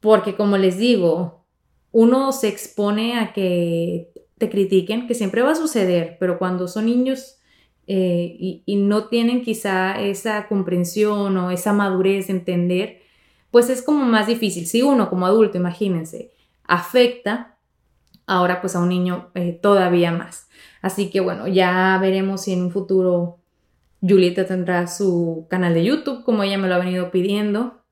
porque 0.00 0.36
como 0.36 0.56
les 0.56 0.78
digo, 0.78 1.44
uno 1.92 2.32
se 2.32 2.48
expone 2.48 3.18
a 3.18 3.32
que 3.32 4.12
te 4.38 4.48
critiquen, 4.48 5.06
que 5.06 5.14
siempre 5.14 5.42
va 5.42 5.52
a 5.52 5.56
suceder, 5.56 6.16
pero 6.20 6.38
cuando 6.38 6.68
son 6.68 6.86
niños 6.86 7.38
eh, 7.86 8.62
y, 8.66 8.76
no 8.76 9.08
tienen 9.08 9.42
quizá 9.42 10.00
esa 10.00 10.46
comprensión 10.46 11.36
o 11.38 11.50
esa 11.50 11.72
madurez 11.72 12.26
de 12.26 12.34
entender, 12.34 13.02
pues 13.58 13.70
es 13.70 13.82
como 13.82 14.04
más 14.04 14.28
difícil. 14.28 14.68
Si 14.68 14.82
uno 14.82 15.10
como 15.10 15.26
adulto, 15.26 15.58
imagínense, 15.58 16.30
afecta, 16.62 17.58
ahora 18.24 18.60
pues 18.60 18.76
a 18.76 18.78
un 18.78 18.88
niño 18.88 19.30
eh, 19.34 19.58
todavía 19.60 20.12
más. 20.12 20.48
Así 20.80 21.10
que 21.10 21.18
bueno, 21.18 21.48
ya 21.48 21.98
veremos 22.00 22.42
si 22.42 22.52
en 22.52 22.62
un 22.62 22.70
futuro 22.70 23.40
Julieta 24.00 24.46
tendrá 24.46 24.86
su 24.86 25.48
canal 25.50 25.74
de 25.74 25.82
YouTube, 25.82 26.22
como 26.22 26.44
ella 26.44 26.56
me 26.56 26.68
lo 26.68 26.76
ha 26.76 26.78
venido 26.78 27.10
pidiendo. 27.10 27.82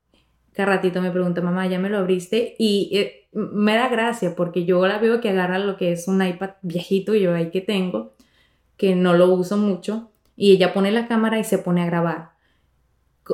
Cada 0.53 0.67
ratito 0.77 1.03
me 1.03 1.11
pregunta, 1.11 1.41
mamá, 1.41 1.67
¿ya 1.67 1.81
me 1.81 1.89
lo 1.89 1.99
abriste? 1.99 2.55
Y 2.61 2.91
eh, 2.93 3.29
me 3.33 3.75
da 3.75 3.89
gracia 3.89 4.37
porque 4.37 4.65
yo 4.67 4.87
la 4.87 4.99
veo 4.99 5.21
que 5.21 5.31
agarra 5.31 5.59
lo 5.59 5.77
que 5.77 5.91
es 5.91 6.07
un 6.07 6.25
iPad 6.25 6.51
viejito, 6.63 7.17
yo 7.17 7.35
ahí 7.35 7.51
que 7.51 7.61
tengo, 7.61 8.15
que 8.77 8.95
no 8.95 9.15
lo 9.15 9.35
uso 9.35 9.57
mucho, 9.57 10.13
y 10.37 10.53
ella 10.53 10.73
pone 10.73 10.93
la 10.93 11.09
cámara 11.09 11.41
y 11.41 11.45
se 11.45 11.59
pone 11.59 11.83
a 11.83 11.87
grabar. 11.87 12.36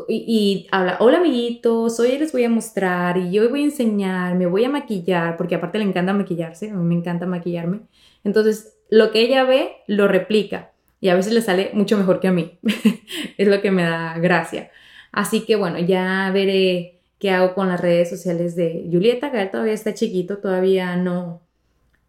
Y, 0.08 0.68
habla, 0.70 0.96
hola 1.00 1.18
amiguitos, 1.18 2.00
hoy 2.00 2.16
les 2.18 2.32
voy 2.32 2.44
a 2.44 2.48
mostrar 2.48 3.18
y 3.18 3.30
yo 3.30 3.48
voy 3.50 3.60
a 3.60 3.64
enseñar, 3.64 4.34
me 4.36 4.46
voy 4.46 4.64
a 4.64 4.70
maquillar, 4.70 5.36
porque 5.36 5.54
aparte 5.54 5.78
le 5.78 5.84
encanta 5.84 6.14
maquillarse, 6.14 6.70
a 6.70 6.74
mí 6.74 6.82
me 6.82 6.94
encanta 6.94 7.26
maquillarme. 7.26 7.80
Entonces, 8.24 8.74
lo 8.88 9.10
que 9.10 9.20
ella 9.20 9.44
ve, 9.44 9.76
lo 9.86 10.08
replica 10.08 10.72
y 11.00 11.10
a 11.10 11.14
veces 11.14 11.34
le 11.34 11.42
sale 11.42 11.70
mucho 11.74 11.98
mejor 11.98 12.20
que 12.20 12.28
a 12.28 12.32
mí. 12.32 12.58
es 13.38 13.48
lo 13.48 13.60
que 13.60 13.70
me 13.70 13.82
da 13.82 14.18
gracia. 14.18 14.70
Así 15.10 15.44
que 15.44 15.56
bueno, 15.56 15.78
ya 15.78 16.30
veré 16.32 17.00
qué 17.18 17.30
hago 17.30 17.54
con 17.54 17.68
las 17.68 17.80
redes 17.80 18.08
sociales 18.08 18.56
de 18.56 18.88
Julieta, 18.90 19.30
que 19.30 19.42
él 19.42 19.50
todavía 19.50 19.74
está 19.74 19.92
chiquito, 19.92 20.38
todavía 20.38 20.96
no, 20.96 21.42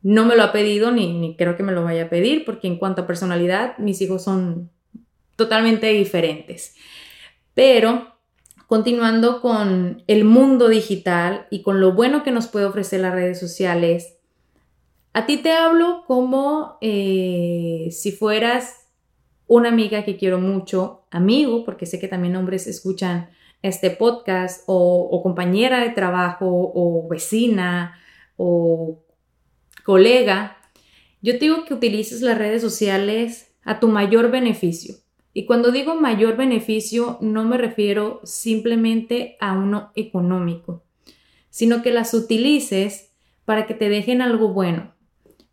no 0.02 0.26
me 0.26 0.36
lo 0.38 0.44
ha 0.44 0.54
pedido 0.54 0.92
ni 0.92 1.36
creo 1.38 1.58
que 1.58 1.64
me 1.64 1.74
lo 1.74 1.84
vaya 1.84 2.04
a 2.04 2.10
pedir 2.10 2.46
porque 2.46 2.68
en 2.68 2.78
cuanto 2.78 3.02
a 3.02 3.08
personalidad 3.08 3.78
mis 3.78 4.02
hijos 4.02 4.24
son 4.24 4.70
totalmente 5.36 5.88
diferentes. 5.88 6.76
Pero 7.54 8.16
continuando 8.68 9.42
con 9.42 10.04
el 10.08 10.26
mundo 10.26 10.70
digital 10.70 11.48
y 11.52 11.62
con 11.62 11.80
lo 11.80 11.94
bueno 11.94 12.24
que 12.24 12.32
nos 12.32 12.48
puede 12.48 12.66
ofrecer 12.66 13.02
las 13.02 13.14
redes 13.14 13.40
sociales, 13.40 14.18
a 15.14 15.26
ti 15.26 15.38
te 15.38 15.52
hablo 15.52 16.04
como 16.08 16.78
eh, 16.82 17.90
si 17.92 18.12
fueras 18.12 18.88
una 19.46 19.70
amiga 19.70 20.04
que 20.04 20.18
quiero 20.18 20.40
mucho, 20.40 21.06
amigo, 21.12 21.64
porque 21.66 21.86
sé 21.86 22.00
que 22.00 22.08
también 22.08 22.36
hombres 22.36 22.66
escuchan 22.66 23.30
este 23.62 23.92
podcast, 23.92 24.64
o, 24.66 25.08
o 25.12 25.22
compañera 25.22 25.80
de 25.80 25.92
trabajo, 25.92 26.48
o 26.48 27.08
vecina, 27.08 28.00
o 28.38 29.04
colega, 29.86 30.58
yo 31.22 31.34
te 31.34 31.40
digo 31.40 31.64
que 31.66 31.74
utilices 31.74 32.22
las 32.22 32.38
redes 32.38 32.62
sociales 32.62 33.54
a 33.64 33.80
tu 33.80 33.88
mayor 33.88 34.32
beneficio. 34.32 34.96
Y 35.34 35.46
cuando 35.46 35.72
digo 35.72 35.96
mayor 35.96 36.38
beneficio, 36.38 37.18
no 37.20 37.44
me 37.44 37.58
refiero 37.58 38.22
simplemente 38.24 39.36
a 39.40 39.54
uno 39.54 39.92
económico, 39.96 40.84
sino 41.50 41.82
que 41.82 41.92
las 41.92 42.14
utilices 42.14 43.12
para 43.46 43.66
que 43.66 43.74
te 43.74 43.90
dejen 43.90 44.22
algo 44.22 44.50
bueno, 44.50 44.94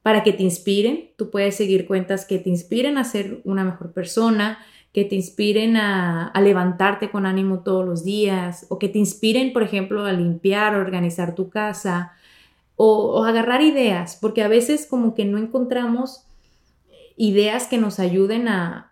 para 0.02 0.22
que 0.22 0.32
te 0.32 0.42
inspiren. 0.42 1.10
Tú 1.16 1.30
puedes 1.30 1.56
seguir 1.56 1.86
cuentas 1.86 2.26
que 2.26 2.38
te 2.38 2.50
inspiren 2.50 2.98
a 2.98 3.04
ser 3.04 3.40
una 3.44 3.64
mejor 3.64 3.92
persona, 3.92 4.58
que 4.92 5.04
te 5.04 5.14
inspiren 5.14 5.76
a, 5.76 6.32
levantarte 6.40 7.10
con 7.10 7.24
ánimo 7.24 7.60
todos 7.60 7.86
los 7.86 8.04
días, 8.04 8.66
o 8.68 8.78
que 8.78 8.88
te 8.88 8.98
inspiren, 8.98 9.52
por 9.52 9.62
ejemplo, 9.62 10.04
a 10.04 10.12
limpiar, 10.12 10.74
a 10.74 10.78
organizar 10.78 11.34
tu 11.34 11.48
casa, 11.48 12.12
o, 12.76 13.24
agarrar 13.24 13.62
ideas, 13.62 14.18
porque 14.20 14.42
a 14.42 14.48
veces 14.48 14.86
como 14.86 15.14
que 15.14 15.24
no 15.24 15.38
encontramos 15.38 16.24
ideas 17.16 17.66
que 17.66 17.78
nos 17.78 18.00
ayuden 18.00 18.48
a, 18.48 18.89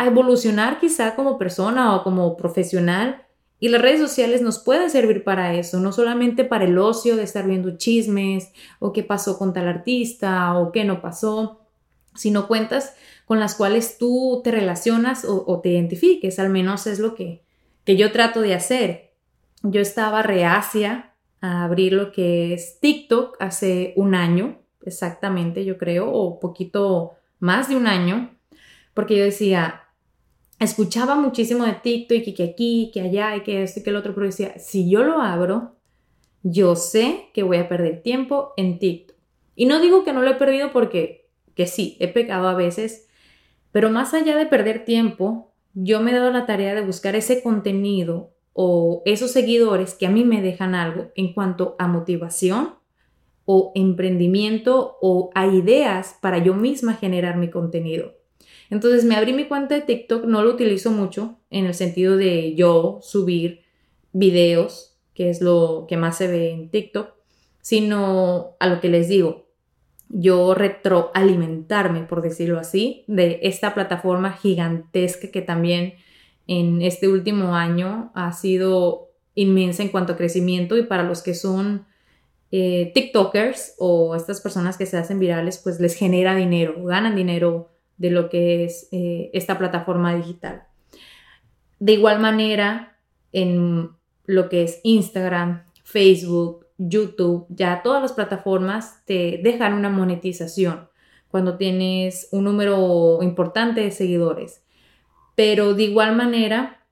a 0.00 0.06
evolucionar 0.06 0.80
quizá 0.80 1.14
como 1.14 1.36
persona 1.36 1.94
o 1.94 2.02
como 2.02 2.34
profesional. 2.34 3.26
Y 3.58 3.68
las 3.68 3.82
redes 3.82 4.00
sociales 4.00 4.40
nos 4.40 4.58
pueden 4.58 4.88
servir 4.88 5.24
para 5.24 5.52
eso, 5.52 5.78
no 5.78 5.92
solamente 5.92 6.42
para 6.44 6.64
el 6.64 6.78
ocio 6.78 7.16
de 7.16 7.24
estar 7.24 7.46
viendo 7.46 7.76
chismes 7.76 8.50
o 8.78 8.94
qué 8.94 9.02
pasó 9.02 9.36
con 9.36 9.52
tal 9.52 9.68
artista 9.68 10.56
o 10.56 10.72
qué 10.72 10.84
no 10.84 11.02
pasó, 11.02 11.66
sino 12.14 12.48
cuentas 12.48 12.94
con 13.26 13.40
las 13.40 13.54
cuales 13.54 13.98
tú 13.98 14.40
te 14.42 14.50
relacionas 14.50 15.26
o, 15.26 15.44
o 15.46 15.60
te 15.60 15.68
identifiques, 15.68 16.38
al 16.38 16.48
menos 16.48 16.86
es 16.86 16.98
lo 16.98 17.14
que, 17.14 17.44
que 17.84 17.98
yo 17.98 18.10
trato 18.10 18.40
de 18.40 18.54
hacer. 18.54 19.12
Yo 19.62 19.82
estaba 19.82 20.22
reacia 20.22 21.12
a 21.42 21.64
abrir 21.64 21.92
lo 21.92 22.10
que 22.10 22.54
es 22.54 22.80
TikTok 22.80 23.36
hace 23.38 23.92
un 23.96 24.14
año, 24.14 24.62
exactamente, 24.80 25.66
yo 25.66 25.76
creo, 25.76 26.10
o 26.10 26.40
poquito 26.40 27.16
más 27.38 27.68
de 27.68 27.76
un 27.76 27.86
año, 27.86 28.34
porque 28.94 29.18
yo 29.18 29.24
decía, 29.24 29.82
escuchaba 30.60 31.16
muchísimo 31.16 31.64
de 31.64 31.72
TikTok 31.72 32.28
y 32.28 32.34
que, 32.34 32.44
aquí, 32.44 32.90
que 32.92 33.00
allá 33.00 33.34
y 33.36 33.40
que 33.40 33.62
esto 33.62 33.80
y 33.80 33.82
que 33.82 33.90
el 33.90 33.96
otro, 33.96 34.14
pero 34.14 34.26
decía, 34.26 34.58
si 34.58 34.88
yo 34.88 35.02
lo 35.02 35.20
abro, 35.20 35.76
yo 36.42 36.76
sé 36.76 37.30
que 37.34 37.42
voy 37.42 37.56
a 37.56 37.68
perder 37.68 38.02
tiempo 38.02 38.52
en 38.56 38.78
TikTok. 38.78 39.16
Y 39.56 39.66
no 39.66 39.80
digo 39.80 40.04
que 40.04 40.12
no 40.12 40.22
lo 40.22 40.30
he 40.30 40.34
perdido 40.34 40.70
porque, 40.72 41.28
que 41.54 41.66
sí, 41.66 41.96
he 41.98 42.08
pecado 42.08 42.48
a 42.48 42.54
veces, 42.54 43.08
Pero 43.72 43.90
más 43.90 44.14
allá 44.14 44.36
de 44.36 44.46
perder 44.46 44.84
tiempo, 44.84 45.52
yo 45.74 46.00
me 46.00 46.10
he 46.10 46.14
dado 46.14 46.32
la 46.32 46.44
tarea 46.44 46.74
de 46.74 46.84
buscar 46.84 47.14
ese 47.14 47.40
contenido 47.40 48.34
o 48.52 49.02
esos 49.06 49.30
seguidores 49.30 49.94
que 49.94 50.06
a 50.06 50.10
mí 50.10 50.24
me 50.24 50.42
dejan 50.42 50.74
algo 50.74 51.12
en 51.14 51.32
cuanto 51.32 51.76
a 51.78 51.86
motivación 51.86 52.74
o 53.44 53.70
emprendimiento 53.76 54.98
o 55.00 55.30
a 55.34 55.46
ideas 55.46 56.18
para 56.20 56.38
yo 56.38 56.54
misma 56.54 56.94
generar 56.94 57.36
mi 57.36 57.48
contenido. 57.48 58.19
Entonces 58.70 59.04
me 59.04 59.16
abrí 59.16 59.32
mi 59.32 59.46
cuenta 59.46 59.74
de 59.74 59.82
TikTok, 59.82 60.24
no 60.24 60.42
lo 60.42 60.50
utilizo 60.50 60.90
mucho 60.92 61.38
en 61.50 61.66
el 61.66 61.74
sentido 61.74 62.16
de 62.16 62.54
yo 62.54 63.00
subir 63.02 63.62
videos, 64.12 64.96
que 65.12 65.28
es 65.28 65.40
lo 65.40 65.86
que 65.88 65.96
más 65.96 66.16
se 66.16 66.28
ve 66.28 66.50
en 66.50 66.70
TikTok, 66.70 67.12
sino 67.60 68.56
a 68.60 68.68
lo 68.68 68.80
que 68.80 68.88
les 68.88 69.08
digo, 69.08 69.50
yo 70.08 70.54
retroalimentarme, 70.54 72.02
por 72.02 72.22
decirlo 72.22 72.58
así, 72.58 73.04
de 73.06 73.40
esta 73.42 73.74
plataforma 73.74 74.32
gigantesca 74.32 75.28
que 75.30 75.42
también 75.42 75.94
en 76.46 76.82
este 76.82 77.08
último 77.08 77.54
año 77.54 78.10
ha 78.14 78.32
sido 78.32 79.10
inmensa 79.34 79.82
en 79.82 79.88
cuanto 79.88 80.14
a 80.14 80.16
crecimiento 80.16 80.76
y 80.76 80.82
para 80.82 81.04
los 81.04 81.22
que 81.22 81.34
son 81.34 81.86
eh, 82.50 82.90
TikTokers 82.92 83.74
o 83.78 84.16
estas 84.16 84.40
personas 84.40 84.76
que 84.76 84.86
se 84.86 84.96
hacen 84.96 85.20
virales, 85.20 85.58
pues 85.58 85.78
les 85.78 85.94
genera 85.94 86.34
dinero, 86.34 86.84
ganan 86.84 87.14
dinero 87.14 87.70
de 88.00 88.10
lo 88.10 88.30
que 88.30 88.64
es 88.64 88.88
eh, 88.92 89.28
esta 89.34 89.58
plataforma 89.58 90.14
digital. 90.16 90.62
De 91.78 91.92
igual 91.92 92.18
manera, 92.18 92.96
en 93.30 93.90
lo 94.24 94.48
que 94.48 94.62
es 94.62 94.80
Instagram, 94.84 95.64
Facebook, 95.84 96.66
YouTube, 96.78 97.44
ya 97.50 97.82
todas 97.82 98.00
las 98.00 98.14
plataformas 98.14 99.04
te 99.04 99.38
dejan 99.44 99.74
una 99.74 99.90
monetización 99.90 100.88
cuando 101.28 101.58
tienes 101.58 102.28
un 102.32 102.44
número 102.44 103.18
importante 103.20 103.82
de 103.82 103.90
seguidores. 103.90 104.62
Pero 105.34 105.74
de 105.74 105.82
igual 105.82 106.16
manera, 106.16 106.82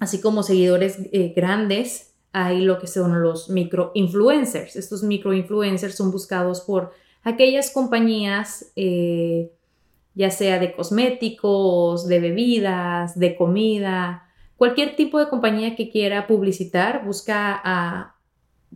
así 0.00 0.20
como 0.20 0.42
seguidores 0.42 0.98
eh, 1.12 1.32
grandes, 1.34 2.14
hay 2.32 2.62
lo 2.62 2.80
que 2.80 2.88
son 2.88 3.22
los 3.22 3.48
micro-influencers. 3.50 4.74
Estos 4.74 5.04
micro-influencers 5.04 5.94
son 5.94 6.10
buscados 6.10 6.60
por 6.62 6.90
aquellas 7.22 7.70
compañías, 7.70 8.72
eh, 8.76 9.52
ya 10.16 10.30
sea 10.30 10.58
de 10.58 10.72
cosméticos, 10.72 12.08
de 12.08 12.20
bebidas, 12.20 13.18
de 13.18 13.36
comida, 13.36 14.26
cualquier 14.56 14.96
tipo 14.96 15.18
de 15.20 15.28
compañía 15.28 15.76
que 15.76 15.90
quiera 15.90 16.26
publicitar, 16.26 17.04
busca 17.04 17.60
a 17.62 18.16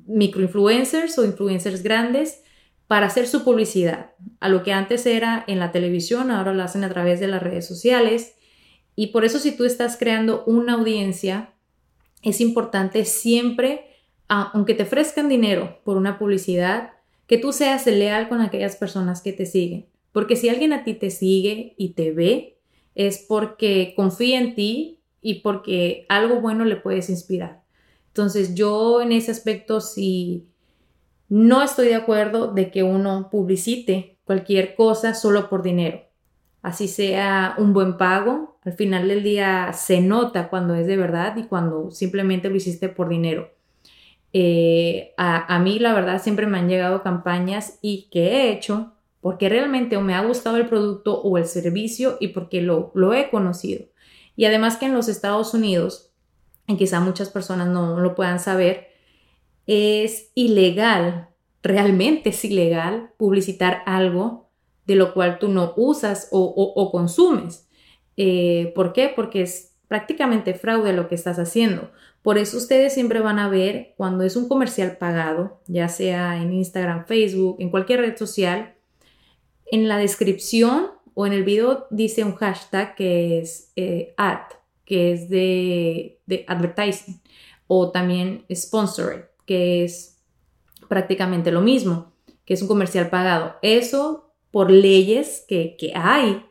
microinfluencers 0.06 1.18
o 1.18 1.24
influencers 1.24 1.82
grandes 1.82 2.42
para 2.86 3.06
hacer 3.06 3.26
su 3.26 3.42
publicidad. 3.42 4.10
A 4.38 4.48
lo 4.50 4.62
que 4.62 4.72
antes 4.72 5.06
era 5.06 5.42
en 5.46 5.58
la 5.58 5.72
televisión, 5.72 6.30
ahora 6.30 6.52
lo 6.52 6.62
hacen 6.62 6.84
a 6.84 6.90
través 6.90 7.20
de 7.20 7.28
las 7.28 7.42
redes 7.42 7.66
sociales. 7.66 8.34
Y 8.94 9.08
por 9.08 9.24
eso 9.24 9.38
si 9.38 9.56
tú 9.56 9.64
estás 9.64 9.96
creando 9.96 10.44
una 10.44 10.74
audiencia, 10.74 11.54
es 12.22 12.42
importante 12.42 13.06
siempre, 13.06 13.86
aunque 14.28 14.74
te 14.74 14.82
ofrezcan 14.82 15.30
dinero 15.30 15.80
por 15.84 15.96
una 15.96 16.18
publicidad, 16.18 16.90
que 17.26 17.38
tú 17.38 17.52
seas 17.52 17.86
leal 17.86 18.28
con 18.28 18.42
aquellas 18.42 18.76
personas 18.76 19.22
que 19.22 19.32
te 19.32 19.46
siguen. 19.46 19.86
Porque 20.12 20.36
si 20.36 20.48
alguien 20.48 20.72
a 20.72 20.84
ti 20.84 20.94
te 20.94 21.10
sigue 21.10 21.74
y 21.76 21.90
te 21.90 22.12
ve, 22.12 22.58
es 22.94 23.24
porque 23.28 23.94
confía 23.96 24.40
en 24.40 24.54
ti 24.54 25.00
y 25.20 25.40
porque 25.40 26.06
algo 26.08 26.40
bueno 26.40 26.64
le 26.64 26.76
puedes 26.76 27.10
inspirar. 27.10 27.62
Entonces 28.08 28.54
yo 28.54 29.00
en 29.02 29.12
ese 29.12 29.30
aspecto 29.30 29.80
sí 29.80 30.48
no 31.28 31.62
estoy 31.62 31.88
de 31.88 31.94
acuerdo 31.94 32.52
de 32.52 32.70
que 32.70 32.82
uno 32.82 33.28
publicite 33.30 34.18
cualquier 34.24 34.74
cosa 34.74 35.14
solo 35.14 35.48
por 35.48 35.62
dinero. 35.62 36.02
Así 36.60 36.88
sea 36.88 37.54
un 37.56 37.72
buen 37.72 37.96
pago, 37.96 38.58
al 38.64 38.72
final 38.74 39.08
del 39.08 39.22
día 39.22 39.72
se 39.72 40.00
nota 40.00 40.50
cuando 40.50 40.74
es 40.74 40.86
de 40.86 40.96
verdad 40.96 41.36
y 41.36 41.44
cuando 41.44 41.90
simplemente 41.90 42.50
lo 42.50 42.56
hiciste 42.56 42.88
por 42.88 43.08
dinero. 43.08 43.50
Eh, 44.32 45.14
a, 45.16 45.58
mí 45.58 45.78
la 45.78 45.94
verdad 45.94 46.22
siempre 46.22 46.46
me 46.46 46.58
han 46.58 46.68
llegado 46.68 47.02
campañas 47.02 47.78
y 47.80 48.08
que 48.10 48.28
he 48.28 48.52
hecho 48.52 48.92
porque 49.20 49.48
realmente 49.48 49.96
o 49.96 50.00
me 50.00 50.14
ha 50.14 50.24
gustado 50.24 50.56
el 50.56 50.68
producto 50.68 51.20
o 51.20 51.38
el 51.38 51.46
servicio 51.46 52.16
y 52.20 52.28
porque 52.28 52.62
lo, 52.62 52.90
lo 52.94 53.12
he 53.14 53.30
conocido. 53.30 53.86
Y 54.36 54.44
además 54.46 54.76
que 54.76 54.86
en 54.86 54.94
los 54.94 55.08
Estados 55.08 55.54
Unidos 55.54 56.10
y 56.70 56.76
quizá 56.76 57.00
muchas 57.00 57.30
personas 57.30 57.68
no 57.68 57.98
lo 58.00 58.14
puedan 58.14 58.38
saber, 58.38 58.88
es 59.66 60.30
ilegal, 60.34 61.28
realmente 61.62 62.30
es 62.30 62.44
ilegal 62.44 63.10
publicitar 63.16 63.82
algo 63.86 64.48
de 64.86 64.94
lo 64.94 65.14
cual 65.14 65.38
tú 65.38 65.48
no 65.48 65.74
usas 65.76 66.28
o, 66.32 66.90
consumes. 66.90 67.68
Eh, 68.16 68.72
¿Por 68.74 68.92
qué? 68.92 69.12
Porque 69.14 69.42
es 69.42 69.76
prácticamente 69.88 70.54
fraude 70.54 70.92
lo 70.92 71.08
que 71.08 71.14
estás 71.14 71.38
haciendo. 71.38 71.90
Por 72.22 72.38
eso 72.38 72.56
ustedes 72.56 72.92
siempre 72.92 73.20
van 73.20 73.38
a 73.38 73.48
ver 73.48 73.94
cuando 73.96 74.24
es 74.24 74.36
un 74.36 74.48
comercial 74.48 74.96
pagado, 74.98 75.60
ya 75.66 75.88
sea 75.88 76.36
en 76.40 76.52
Instagram, 76.52 77.06
Facebook, 77.06 77.56
en 77.60 77.70
cualquier 77.70 78.00
red 78.00 78.16
social, 78.16 78.74
en 79.70 79.88
la 79.88 79.98
descripción 79.98 80.88
o 81.14 81.26
en 81.26 81.32
el 81.32 81.44
video 81.44 81.86
dice 81.90 82.24
un 82.24 82.34
hashtag 82.34 82.94
que 82.94 83.40
es 83.40 83.72
eh, 83.76 84.14
ad 84.16 84.40
que 84.90 85.12
es 85.12 85.30
de, 85.30 86.18
advertising, 86.48 87.20
o 87.68 87.92
también 87.92 88.44
sponsored, 88.52 89.26
que 89.46 89.84
es 89.84 90.18
prácticamente 90.88 91.52
lo 91.52 91.60
mismo, 91.60 92.12
que 92.44 92.54
es 92.54 92.62
un 92.62 92.66
comercial 92.66 93.08
pagado. 93.08 93.54
Eso 93.62 94.32
por 94.50 94.68
leyes 94.68 95.44
que, 95.46 95.76
que 95.78 95.92
hay 95.94 96.44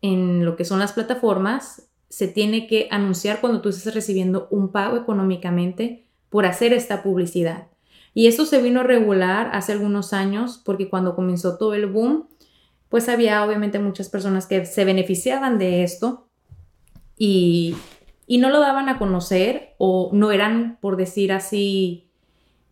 en 0.00 0.44
lo 0.44 0.54
que 0.54 0.64
son 0.64 0.78
las 0.78 0.92
plataformas, 0.92 1.88
se 2.08 2.28
tiene 2.28 2.68
que 2.68 2.86
anunciar 2.92 3.40
cuando 3.40 3.60
tú 3.60 3.70
estés 3.70 3.92
recibiendo 3.92 4.46
un 4.52 4.70
pago 4.70 4.96
económicamente 4.96 6.06
por 6.30 6.46
hacer 6.46 6.72
esta 6.72 7.02
publicidad. 7.02 7.66
Y 8.14 8.28
eso 8.28 8.46
se 8.46 8.62
vino 8.62 8.78
a 8.78 8.84
regular 8.84 9.50
hace 9.54 9.72
algunos 9.72 10.12
años 10.12 10.62
porque 10.64 10.88
cuando 10.88 11.16
comenzó 11.16 11.58
todo 11.58 11.74
el 11.74 11.86
boom, 11.86 12.28
pues 12.88 13.08
había 13.08 13.44
obviamente 13.44 13.78
muchas 13.78 14.08
personas 14.08 14.46
que 14.46 14.64
se 14.64 14.84
beneficiaban 14.84 15.58
de 15.58 15.82
esto 15.82 16.28
y, 17.16 17.76
no 18.28 18.50
lo 18.50 18.60
daban 18.60 18.88
a 18.88 18.98
conocer 18.98 19.74
o 19.78 20.10
no 20.12 20.32
eran, 20.32 20.78
por 20.80 20.96
decir 20.96 21.32
así, 21.32 22.10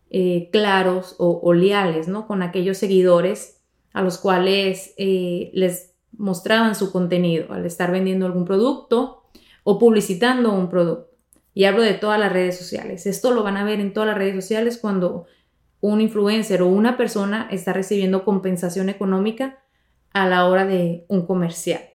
eh, 0.09 0.49
claros 0.51 1.15
o, 1.17 1.53
leales, 1.53 2.07
¿no? 2.07 2.27
Con 2.27 2.43
aquellos 2.43 2.77
seguidores 2.77 3.61
a 3.93 4.01
los 4.01 4.17
cuales 4.17 4.93
eh, 4.97 5.51
les 5.53 5.93
mostraban 6.17 6.75
su 6.75 6.91
contenido 6.91 7.53
al 7.53 7.65
estar 7.65 7.91
vendiendo 7.91 8.25
algún 8.25 8.45
producto 8.45 9.23
o 9.63 9.79
publicitando 9.79 10.51
un 10.53 10.69
producto. 10.69 11.09
Y 11.53 11.63
hablo 11.63 11.81
de 11.81 11.93
todas 11.93 12.19
las 12.19 12.31
redes 12.31 12.57
sociales. 12.57 13.05
Esto 13.05 13.31
lo 13.31 13.41
van 13.41 13.57
a 13.57 13.63
ver 13.63 13.79
en 13.79 13.93
todas 13.93 14.07
las 14.07 14.17
redes 14.17 14.35
sociales 14.35 14.77
cuando 14.77 15.25
un 15.79 16.01
influencer 16.01 16.61
o 16.61 16.67
una 16.67 16.97
persona 16.97 17.47
está 17.51 17.71
recibiendo 17.71 18.25
compensación 18.25 18.89
económica 18.89 19.64
a 20.15 20.27
la 20.27 20.47
hora 20.47 20.65
de 20.65 21.05
un 21.09 21.25
comercial 21.27 21.94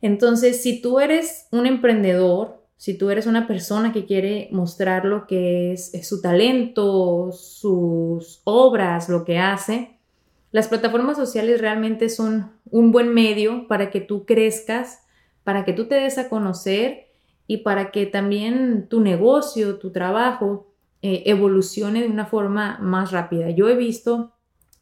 Entonces, 0.00 0.62
si 0.62 0.80
tú 0.80 1.00
eres 1.00 1.48
un 1.50 1.66
emprendedor, 1.66 2.62
si 2.76 2.96
tú 2.96 3.10
eres 3.10 3.26
una 3.26 3.48
persona 3.48 3.92
que 3.92 4.06
quiere 4.06 4.48
mostrar 4.52 5.04
lo 5.04 5.26
que 5.26 5.72
es, 5.72 5.90
su 6.06 6.22
talento, 6.22 7.32
sus 7.32 8.40
obras, 8.44 9.08
lo 9.08 9.24
que 9.24 9.38
hace, 9.38 9.98
las 10.52 10.68
plataformas 10.68 11.16
sociales 11.16 11.60
realmente 11.60 12.08
son 12.08 12.52
un 12.70 12.92
buen 12.92 13.12
medio 13.12 13.66
para 13.66 13.90
que 13.90 14.00
tú 14.00 14.24
crezcas, 14.24 15.02
para 15.42 15.64
que 15.64 15.72
tú 15.72 15.88
te 15.88 15.96
des 15.96 16.18
a 16.18 16.28
conocer 16.28 17.08
y 17.48 17.58
para 17.58 17.90
que 17.90 18.06
también 18.06 18.88
tu 18.88 19.00
negocio, 19.00 19.78
tu 19.78 19.90
trabajo 19.90 20.68
eh, 21.02 21.24
evolucione 21.26 22.02
de 22.02 22.08
una 22.08 22.26
forma 22.26 22.78
más 22.80 23.10
rápida. 23.10 23.50
Yo 23.50 23.68
he 23.68 23.76
visto 23.76 24.32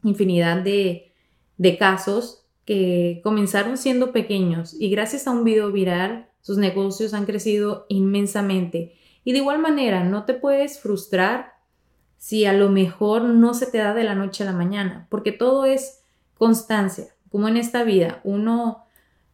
infinidad 0.02 0.62
de, 0.62 1.12
de 1.56 1.78
casos 1.78 2.45
que 2.66 3.20
comenzaron 3.22 3.78
siendo 3.78 4.12
pequeños 4.12 4.76
y 4.78 4.90
gracias 4.90 5.26
a 5.26 5.30
un 5.30 5.44
video 5.44 5.72
viral 5.72 6.28
sus 6.42 6.58
negocios 6.58 7.14
han 7.14 7.24
crecido 7.24 7.86
inmensamente. 7.88 8.94
Y 9.24 9.32
de 9.32 9.38
igual 9.38 9.58
manera, 9.58 10.04
no 10.04 10.24
te 10.24 10.34
puedes 10.34 10.78
frustrar 10.78 11.54
si 12.18 12.44
a 12.44 12.52
lo 12.52 12.68
mejor 12.70 13.22
no 13.22 13.54
se 13.54 13.66
te 13.66 13.78
da 13.78 13.94
de 13.94 14.04
la 14.04 14.14
noche 14.14 14.42
a 14.42 14.46
la 14.46 14.52
mañana, 14.52 15.06
porque 15.10 15.32
todo 15.32 15.64
es 15.64 16.04
constancia, 16.34 17.08
como 17.30 17.48
en 17.48 17.56
esta 17.56 17.82
vida. 17.82 18.20
Uno 18.24 18.84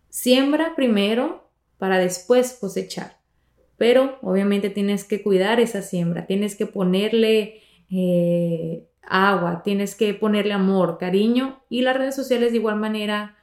siembra 0.09 0.75
primero 0.75 1.51
para 1.79 1.99
después 1.99 2.57
cosechar, 2.61 3.19
pero 3.77 4.19
obviamente 4.23 4.71
tienes 4.71 5.05
que 5.05 5.23
cuidar 5.23 5.61
esa 5.61 5.83
siembra, 5.83 6.27
tienes 6.27 6.57
que 6.57 6.67
ponerle 6.67 7.61
eh, 7.91 8.89
agua, 9.03 9.63
tienes 9.63 9.95
que 9.95 10.15
ponerle 10.15 10.55
amor, 10.55 10.99
cariño 10.99 11.61
y 11.69 11.83
las 11.83 11.97
redes 11.97 12.15
sociales 12.15 12.53
de 12.53 12.59
igual 12.59 12.77
manera, 12.77 13.37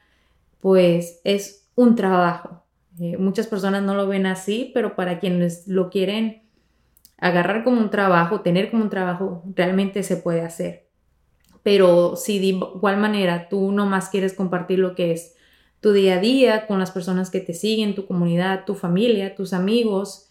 pues 0.59 1.21
es 1.23 1.69
un 1.75 1.95
trabajo. 1.95 2.63
Eh, 2.99 3.17
muchas 3.17 3.47
personas 3.47 3.83
no 3.83 3.95
lo 3.95 4.07
ven 4.07 4.25
así, 4.25 4.71
pero 4.73 4.95
para 4.95 5.19
quienes 5.19 5.67
lo 5.67 5.89
quieren 5.89 6.43
agarrar 7.17 7.63
como 7.63 7.79
un 7.79 7.89
trabajo, 7.89 8.41
tener 8.41 8.71
como 8.71 8.83
un 8.83 8.89
trabajo, 8.89 9.43
realmente 9.55 10.03
se 10.03 10.17
puede 10.17 10.41
hacer. 10.41 10.87
Pero 11.63 12.15
si 12.15 12.39
de 12.39 12.47
igual 12.47 12.97
manera 12.97 13.49
tú 13.49 13.71
no 13.71 13.85
más 13.85 14.09
quieres 14.09 14.33
compartir 14.33 14.79
lo 14.79 14.95
que 14.95 15.11
es 15.11 15.35
tu 15.81 15.93
día 15.93 16.15
a 16.15 16.19
día 16.19 16.67
con 16.67 16.79
las 16.79 16.91
personas 16.91 17.29
que 17.29 17.39
te 17.39 17.53
siguen, 17.53 17.95
tu 17.95 18.05
comunidad, 18.05 18.65
tu 18.65 18.75
familia, 18.75 19.35
tus 19.35 19.53
amigos, 19.53 20.29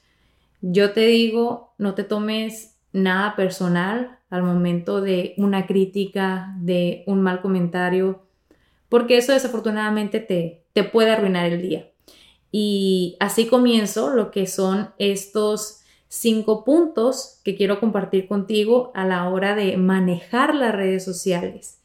yo 0.60 0.92
te 0.92 1.06
digo, 1.06 1.74
no 1.78 1.94
te 1.94 2.04
tomes 2.04 2.77
nada 2.92 3.36
personal 3.36 4.18
al 4.30 4.42
momento 4.42 5.00
de 5.00 5.34
una 5.36 5.66
crítica, 5.66 6.54
de 6.58 7.04
un 7.06 7.22
mal 7.22 7.40
comentario, 7.40 8.26
porque 8.88 9.18
eso 9.18 9.32
desafortunadamente 9.32 10.20
te, 10.20 10.64
te 10.72 10.84
puede 10.84 11.10
arruinar 11.10 11.46
el 11.46 11.62
día. 11.62 11.90
Y 12.50 13.16
así 13.20 13.46
comienzo 13.46 14.10
lo 14.10 14.30
que 14.30 14.46
son 14.46 14.90
estos 14.98 15.82
cinco 16.08 16.64
puntos 16.64 17.40
que 17.44 17.54
quiero 17.54 17.80
compartir 17.80 18.26
contigo 18.26 18.90
a 18.94 19.06
la 19.06 19.28
hora 19.28 19.54
de 19.54 19.76
manejar 19.76 20.54
las 20.54 20.74
redes 20.74 21.04
sociales. 21.04 21.82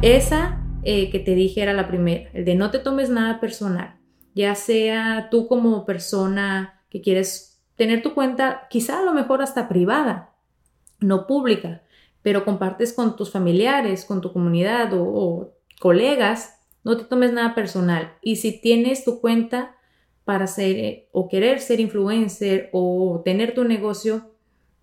Esa 0.00 0.64
eh, 0.84 1.10
que 1.10 1.18
te 1.18 1.34
dije 1.34 1.60
era 1.60 1.74
la 1.74 1.88
primera, 1.88 2.30
el 2.32 2.44
de 2.44 2.54
no 2.54 2.70
te 2.70 2.78
tomes 2.78 3.10
nada 3.10 3.40
personal, 3.40 3.98
ya 4.34 4.54
sea 4.54 5.28
tú 5.30 5.48
como 5.48 5.84
persona 5.84 6.77
que 6.90 7.00
quieres 7.00 7.60
tener 7.76 8.02
tu 8.02 8.14
cuenta, 8.14 8.66
quizá 8.70 8.98
a 8.98 9.04
lo 9.04 9.14
mejor 9.14 9.42
hasta 9.42 9.68
privada, 9.68 10.34
no 11.00 11.26
pública, 11.26 11.82
pero 12.22 12.44
compartes 12.44 12.92
con 12.92 13.16
tus 13.16 13.30
familiares, 13.30 14.04
con 14.04 14.20
tu 14.20 14.32
comunidad 14.32 14.90
o, 14.92 15.54
colegas, 15.80 16.58
no 16.82 16.96
te 16.96 17.04
tomes 17.04 17.32
nada 17.32 17.54
personal. 17.54 18.14
Y 18.20 18.36
si 18.36 18.60
tienes 18.60 19.04
tu 19.04 19.20
cuenta, 19.20 19.76
para 20.28 20.46
ser 20.46 20.76
eh, 20.76 21.08
o 21.12 21.26
querer 21.26 21.58
ser 21.58 21.80
influencer 21.80 22.68
o 22.72 23.22
tener 23.24 23.54
tu 23.54 23.64
negocio, 23.64 24.34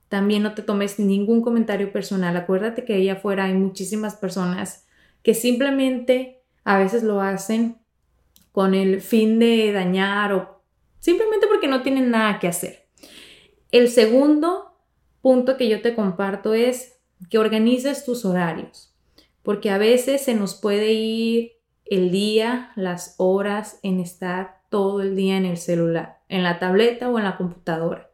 también 0.10 0.41
no 0.41 0.56
te 0.56 0.63
tomes 0.63 0.98
ningún 0.98 1.44
comentario 1.44 1.91
personal. 1.91 2.36
Acuérdate 2.36 2.84
que 2.84 2.96
allá 2.96 3.13
afuera 3.13 3.44
hay 3.44 3.54
muchísimas 3.54 4.15
personas 4.15 4.88
que 5.22 5.36
simplemente 5.36 6.41
a 6.63 6.80
veces 6.80 7.04
lo 7.04 7.22
hacen 7.22 7.78
con 8.52 8.74
el 8.74 9.02
fin 9.02 9.38
de 9.38 9.72
dañar 9.72 10.34
o 10.34 10.55
simplemente 11.06 11.46
porque 11.46 11.68
no 11.68 11.84
tienen 11.84 12.10
nada 12.10 12.39
que 12.39 12.48
hacer. 12.48 12.88
El 13.72 13.89
segundo 13.89 14.76
punto 15.22 15.56
que 15.56 15.70
yo 15.70 15.84
te 15.84 15.94
comparto 15.94 16.56
es 16.56 16.98
que 17.30 17.38
organices 17.38 18.06
tus 18.06 18.26
horarios, 18.26 18.91
porque 19.44 19.70
a 19.70 19.78
veces 19.78 20.24
se 20.24 20.34
nos 20.34 20.56
puede 20.56 20.94
ir 20.94 21.52
el 21.86 22.10
día, 22.10 22.72
las 22.76 23.13
horas 23.20 23.80
en 23.84 24.00
estar 24.00 24.62
todo 24.72 25.04
el 25.04 25.15
día 25.15 25.38
en 25.38 25.46
el 25.46 25.58
celular, 25.58 26.24
en 26.28 26.41
la 26.41 26.58
tableta 26.58 27.08
o 27.12 27.20
en 27.20 27.26
la 27.26 27.38
computadora. 27.38 28.10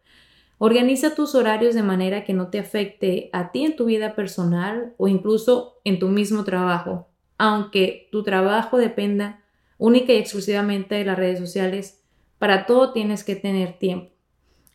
Organiza 0.58 1.16
tus 1.16 1.34
horarios 1.34 1.74
de 1.74 1.84
manera 1.84 2.26
que 2.26 2.34
no 2.34 2.50
te 2.50 2.60
afecte 2.60 3.30
a 3.32 3.54
ti 3.54 3.64
en 3.64 3.78
tu 3.78 3.86
vida 3.86 4.16
personal 4.16 4.96
o 4.98 5.08
incluso 5.08 5.80
en 5.86 5.98
tu 5.98 6.10
mismo 6.10 6.44
trabajo, 6.44 7.08
aunque 7.38 8.10
tu 8.12 8.24
trabajo 8.24 8.78
dependa 8.78 9.46
única 9.78 10.12
y 10.12 10.18
exclusivamente 10.18 10.96
de 10.96 11.06
las 11.06 11.18
redes 11.18 11.40
sociales. 11.40 12.01
Para 12.42 12.66
todo 12.66 12.92
tienes 12.92 13.24
que 13.24 13.36
tener 13.36 13.78
tiempo. 13.78 14.16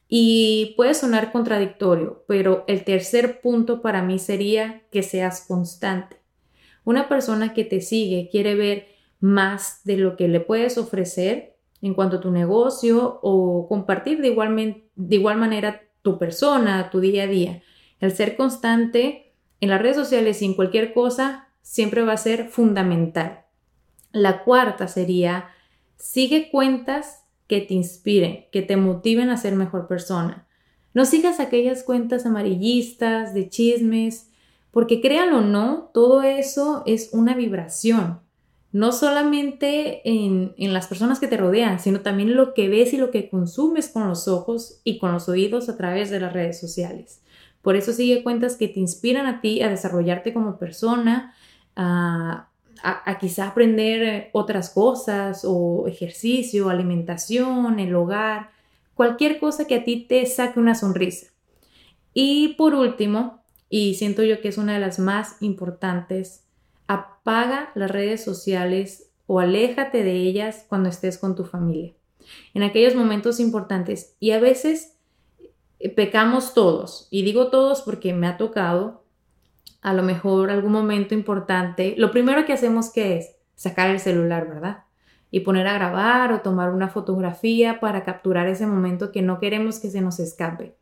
Y 0.06 0.74
puede 0.76 0.94
sonar 0.94 1.32
contradictorio, 1.32 2.24
pero 2.28 2.62
el 2.68 2.84
tercer 2.84 3.40
punto 3.40 3.82
para 3.82 4.02
mí 4.02 4.20
sería 4.20 4.84
que 4.92 5.02
seas 5.02 5.44
constante. 5.48 6.20
Una 6.84 7.08
persona 7.08 7.54
que 7.54 7.64
te 7.64 7.80
sigue 7.80 8.28
quiere 8.30 8.54
ver 8.54 8.86
más 9.18 9.80
de 9.82 9.96
lo 9.96 10.16
que 10.16 10.28
le 10.28 10.38
puedes 10.38 10.78
ofrecer 10.78 11.56
en 11.82 11.94
cuanto 11.94 12.18
a 12.18 12.20
tu 12.20 12.30
negocio 12.30 13.18
o 13.24 13.66
compartir 13.68 14.22
de 14.22 14.28
igual, 14.28 14.84
de 14.94 15.16
igual 15.16 15.36
manera 15.36 15.82
tu 16.02 16.20
persona, 16.20 16.88
tu 16.90 17.00
día 17.00 17.24
a 17.24 17.26
día. 17.26 17.62
El 17.98 18.12
ser 18.12 18.36
constante 18.36 19.34
en 19.60 19.70
las 19.70 19.82
redes 19.82 19.96
sociales 19.96 20.40
y 20.40 20.44
en 20.44 20.54
cualquier 20.54 20.94
cosa 20.94 21.48
siempre 21.62 22.04
va 22.04 22.12
a 22.12 22.16
ser 22.16 22.48
fundamental. 22.48 23.40
La 24.12 24.44
cuarta 24.44 24.86
sería, 24.86 25.48
sigue 25.96 26.48
cuentas 26.52 27.25
que 27.46 27.60
te 27.60 27.74
inspiren, 27.74 28.46
que 28.50 28.62
te 28.62 28.76
motiven 28.76 29.30
a 29.30 29.36
ser 29.36 29.54
mejor 29.54 29.86
persona. 29.86 30.46
No 30.94 31.04
sigas 31.04 31.40
aquellas 31.40 31.82
cuentas 31.82 32.26
amarillistas, 32.26 33.34
de 33.34 33.48
chismes, 33.48 34.30
porque 34.70 35.00
créanlo 35.00 35.38
o 35.38 35.42
no, 35.42 35.90
todo 35.92 36.22
eso 36.22 36.82
es 36.86 37.10
una 37.12 37.34
vibración 37.34 38.20
no 38.76 38.92
solamente 38.92 40.02
en, 40.04 40.52
las 40.58 40.86
personas 40.86 41.18
que 41.18 41.28
te 41.28 41.38
rodean, 41.38 41.80
sino 41.80 42.02
también 42.02 42.36
lo 42.36 42.52
que 42.52 42.68
ves 42.68 42.92
y 42.92 42.98
lo 42.98 43.10
que 43.10 43.30
consumes 43.30 43.88
con 43.88 44.06
los 44.06 44.28
ojos 44.28 44.82
y 44.84 44.98
con 44.98 45.12
los 45.12 45.30
oídos 45.30 45.70
a 45.70 45.78
través 45.78 46.10
de 46.10 46.20
las 46.20 46.34
redes 46.34 46.60
sociales. 46.60 47.22
Por 47.62 47.74
eso 47.76 47.94
sigue 47.94 48.22
cuentas 48.22 48.56
que 48.56 48.68
te 48.68 48.78
inspiran 48.78 49.24
a 49.24 49.40
ti 49.40 49.62
a 49.62 49.70
desarrollarte 49.70 50.34
como 50.34 50.58
persona, 50.58 51.34
a, 51.74 52.50
a, 52.82 53.18
quizá 53.18 53.48
aprender 53.48 54.30
otras 54.32 54.70
cosas 54.70 55.42
o 55.44 55.86
ejercicio, 55.86 56.68
alimentación, 56.68 57.78
el 57.78 57.94
hogar, 57.94 58.50
cualquier 58.94 59.38
cosa 59.38 59.66
que 59.66 59.76
a 59.76 59.84
ti 59.84 60.06
te 60.08 60.24
saque 60.26 60.58
una 60.58 60.74
sonrisa. 60.74 61.28
Y 62.14 62.54
por 62.54 62.74
último, 62.74 63.42
y 63.68 63.94
siento 63.94 64.22
yo 64.22 64.40
que 64.40 64.48
es 64.48 64.58
una 64.58 64.74
de 64.74 64.80
las 64.80 64.98
más 64.98 65.36
importantes, 65.40 66.44
apaga 66.86 67.70
las 67.74 67.90
redes 67.90 68.24
sociales 68.24 69.10
o 69.26 69.40
aléjate 69.40 70.02
de 70.04 70.12
ellas 70.12 70.64
cuando 70.68 70.88
estés 70.88 71.18
con 71.18 71.34
tu 71.34 71.44
familia. 71.44 71.92
En 72.54 72.62
aquellos 72.62 72.94
momentos 72.94 73.40
importantes 73.40 74.16
y 74.20 74.30
a 74.32 74.40
veces 74.40 74.96
eh, 75.78 75.88
pecamos 75.90 76.54
todos, 76.54 77.08
y 77.10 77.22
digo 77.22 77.48
todos 77.48 77.82
porque 77.82 78.12
me 78.14 78.26
ha 78.26 78.36
tocado 78.36 79.05
a 79.86 79.92
lo 79.92 80.02
mejor 80.02 80.50
algún 80.50 80.72
momento 80.72 81.14
importante, 81.14 81.94
lo 81.96 82.10
primero 82.10 82.44
que 82.44 82.52
hacemos 82.52 82.90
que 82.90 83.18
es 83.18 83.36
sacar 83.54 83.88
el 83.88 84.00
celular, 84.00 84.48
¿verdad? 84.48 84.82
Y 85.30 85.40
poner 85.40 85.68
a 85.68 85.74
grabar 85.74 86.32
o 86.32 86.40
tomar 86.40 86.70
una 86.70 86.88
fotografía 86.88 87.78
para 87.78 88.02
capturar 88.02 88.48
ese 88.48 88.66
momento 88.66 89.12
que 89.12 89.22
no 89.22 89.38
queremos 89.38 89.78
que 89.78 89.88
se 89.88 90.00
nos 90.00 90.18
escape. 90.18 90.74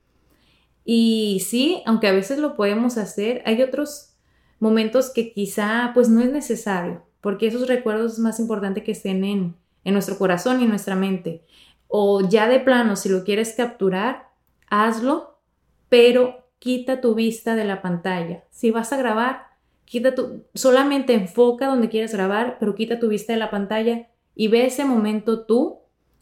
Y 0.87 1.43
sí, 1.47 1.83
aunque 1.85 2.09
a 2.09 2.13
veces 2.13 2.39
lo 2.39 2.57
podemos 2.57 2.97
hacer, 2.97 3.43
hay 3.45 3.61
otros 3.61 4.15
momentos 4.59 5.11
que 5.11 5.35
quizá 5.35 5.91
pues 5.93 6.09
no 6.09 6.23
es 6.23 6.33
necesario, 6.33 7.03
porque 7.21 7.49
esos 7.49 7.69
recuerdos 7.69 8.15
es 8.15 8.21
más 8.21 8.41
importante 8.41 8.85
que 8.85 8.93
estén 8.93 9.23
en, 9.23 9.55
en 9.85 9.93
nuestro 9.93 10.17
corazón 10.17 10.61
y 10.61 10.63
en 10.63 10.71
nuestra 10.71 10.97
mente. 10.97 11.45
O 11.89 12.27
ya 12.27 12.49
de 12.49 12.59
plano, 12.59 12.97
si 12.97 13.11
lo 13.11 13.23
quieres 13.23 13.53
capturar, 13.53 14.31
hazlo, 14.71 15.41
pero 15.91 16.44
quita 16.65 17.03
tu 17.03 17.15
vista 17.15 17.55
de 17.57 17.67
la 17.67 17.83
pantalla. 17.83 18.45
Si 18.49 18.71
vas 18.71 18.91
a 18.95 18.97
grabar, 18.97 19.49
quita 19.85 20.15
tu, 20.15 20.45
solamente 20.55 21.13
enfoca 21.13 21.67
donde 21.67 21.91
quieres 21.91 22.15
grabar, 22.15 22.57
pero 22.59 22.75
quita 22.75 22.99
tu 22.99 23.09
vista 23.09 23.35
de 23.35 23.39
la 23.39 23.51
pantalla 23.51 24.09
y 24.35 24.49
ve 24.49 24.65
ese 24.65 24.87
momento 24.87 25.45
tú 25.45 25.81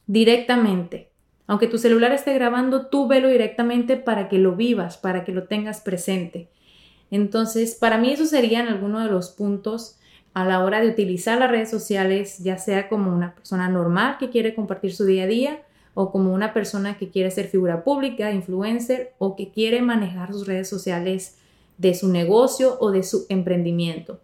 directamente. 0.08 1.12
Aunque 1.46 1.68
tu 1.68 1.78
celular 1.78 2.10
esté 2.10 2.34
grabando, 2.34 2.86
tú 2.86 3.06
velo 3.06 3.28
directamente 3.28 3.96
para 3.96 4.28
que 4.28 4.38
lo 4.38 4.56
vivas, 4.56 4.98
para 4.98 5.24
que 5.24 5.30
lo 5.30 5.44
tengas 5.44 5.80
presente. 5.80 6.50
Entonces, 7.12 7.76
para 7.76 7.96
mí 7.96 8.10
eso 8.10 8.26
serían 8.26 8.66
algunos 8.66 9.04
de 9.04 9.12
los 9.12 9.30
puntos 9.30 10.00
a 10.34 10.44
la 10.44 10.64
hora 10.64 10.80
de 10.80 10.88
utilizar 10.88 11.38
las 11.38 11.52
redes 11.52 11.70
sociales, 11.70 12.38
ya 12.38 12.58
sea 12.58 12.88
como 12.88 13.14
una 13.14 13.36
persona 13.36 13.68
normal 13.68 14.16
que 14.18 14.30
quiere 14.30 14.56
compartir 14.56 14.92
su 14.92 15.04
día 15.04 15.22
a 15.22 15.28
día 15.28 15.62
o 15.94 16.10
como 16.10 16.32
una 16.32 16.54
persona 16.54 16.96
que 16.96 17.10
quiere 17.10 17.30
ser 17.30 17.48
figura 17.48 17.84
pública, 17.84 18.32
influencer 18.32 19.12
o 19.18 19.36
que 19.36 19.50
quiere 19.50 19.82
manejar 19.82 20.32
sus 20.32 20.46
redes 20.46 20.68
sociales 20.68 21.38
de 21.78 21.94
su 21.94 22.08
negocio 22.08 22.76
o 22.80 22.90
de 22.90 23.02
su 23.02 23.26
emprendimiento. 23.28 24.20